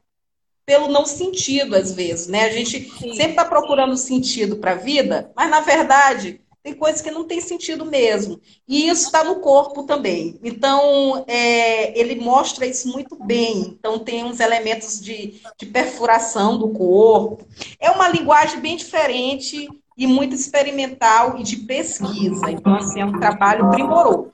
[0.64, 2.44] pelo não sentido, às vezes, né?
[2.44, 3.14] A gente Sim.
[3.14, 7.40] sempre está procurando sentido para a vida, mas na verdade tem coisas que não tem
[7.40, 8.40] sentido mesmo.
[8.68, 10.38] E isso está no corpo também.
[10.44, 13.76] Então, é, ele mostra isso muito bem.
[13.76, 17.44] Então, tem uns elementos de, de perfuração do corpo.
[17.80, 22.48] É uma linguagem bem diferente e muito experimental e de pesquisa.
[22.48, 24.30] Então, assim, é um trabalho primoroso.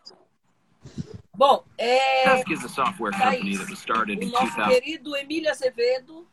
[1.39, 2.25] Bom, é...
[2.25, 6.27] Thaís, o nosso querido Emílio Azevedo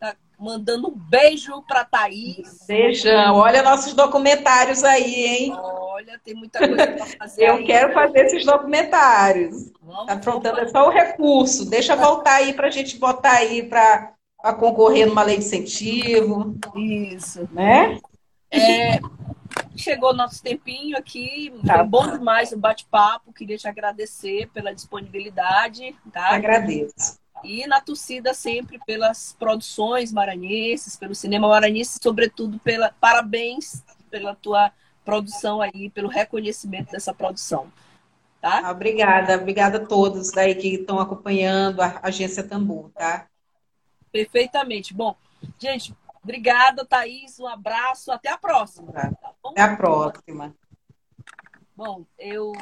[0.00, 2.64] tá mandando um beijo para Thaís.
[2.66, 3.34] Beijão.
[3.34, 5.52] Olha nossos documentários aí, hein?
[5.54, 7.50] Olha, tem muita coisa para fazer.
[7.50, 7.64] Eu aí.
[7.66, 9.70] quero fazer esses documentários.
[9.82, 11.68] Vamos, tá aprontando é só o recurso.
[11.68, 14.14] Deixa voltar aí para a gente botar aí para
[14.58, 16.56] concorrer numa lei de incentivo.
[16.74, 17.46] Isso.
[17.52, 18.00] Né?
[18.50, 19.00] É,
[19.76, 21.74] Chegou nosso tempinho aqui, tá.
[21.74, 23.32] foi bom demais o bate-papo.
[23.32, 25.94] Queria te agradecer pela disponibilidade.
[26.12, 26.34] Tá?
[26.34, 27.18] Agradeço.
[27.44, 34.72] E na torcida sempre pelas produções maranhenses, pelo cinema maranhense, sobretudo pela parabéns pela tua
[35.04, 37.70] produção aí, pelo reconhecimento dessa produção.
[38.40, 38.62] Tá?
[38.64, 43.26] Ah, obrigada, obrigada a todos aí que estão acompanhando a Agência Tambor, tá?
[44.12, 44.94] Perfeitamente.
[44.94, 45.16] Bom,
[45.58, 45.94] gente,
[46.26, 47.38] Obrigada, Thaís.
[47.38, 48.10] Um abraço.
[48.10, 48.90] Até a próxima.
[48.90, 49.12] Tá
[49.44, 50.52] Até a próxima.
[51.76, 52.52] Bom, eu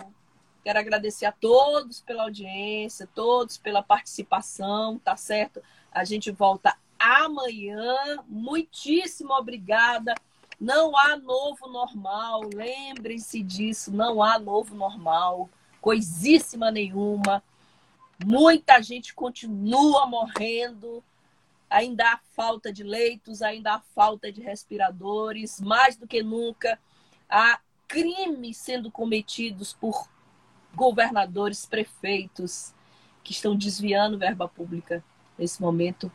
[0.63, 5.63] quero agradecer a todos pela audiência, todos pela participação, tá certo?
[5.91, 7.97] A gente volta amanhã.
[8.29, 10.15] Muitíssimo obrigada.
[10.61, 12.43] Não há novo normal.
[12.53, 13.91] Lembrem-se disso.
[13.91, 15.49] Não há novo normal.
[15.81, 17.43] Coisíssima nenhuma.
[18.23, 21.03] Muita gente continua morrendo
[21.75, 26.79] ainda há falta de leitos, ainda há falta de respiradores, mais do que nunca
[27.29, 27.59] há
[27.89, 30.09] crimes sendo cometidos por
[30.73, 32.73] governadores, prefeitos
[33.25, 35.03] que estão desviando verba pública
[35.37, 36.13] nesse momento,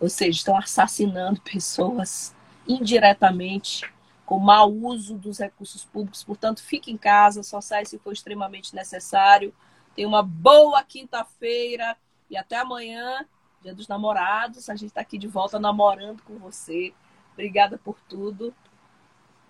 [0.00, 2.32] ou seja, estão assassinando pessoas
[2.66, 3.92] indiretamente
[4.24, 6.22] com mau uso dos recursos públicos.
[6.22, 9.52] Portanto, fique em casa, só sai se for extremamente necessário.
[9.94, 11.96] Tenha uma boa quinta-feira
[12.30, 13.26] e até amanhã
[13.64, 14.68] Dia dos Namorados.
[14.68, 16.92] A gente está aqui de volta namorando com você.
[17.32, 18.54] Obrigada por tudo.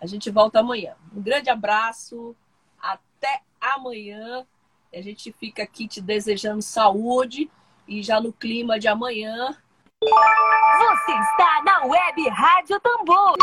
[0.00, 0.94] A gente volta amanhã.
[1.12, 2.36] Um grande abraço.
[2.80, 4.46] Até amanhã.
[4.94, 7.50] A gente fica aqui te desejando saúde
[7.88, 9.56] e já no clima de amanhã.
[10.00, 13.34] Você está na Web Rádio Tambor.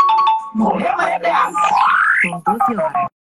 [0.54, 0.96] Morreu,
[2.22, 3.08] Tem 12 horas.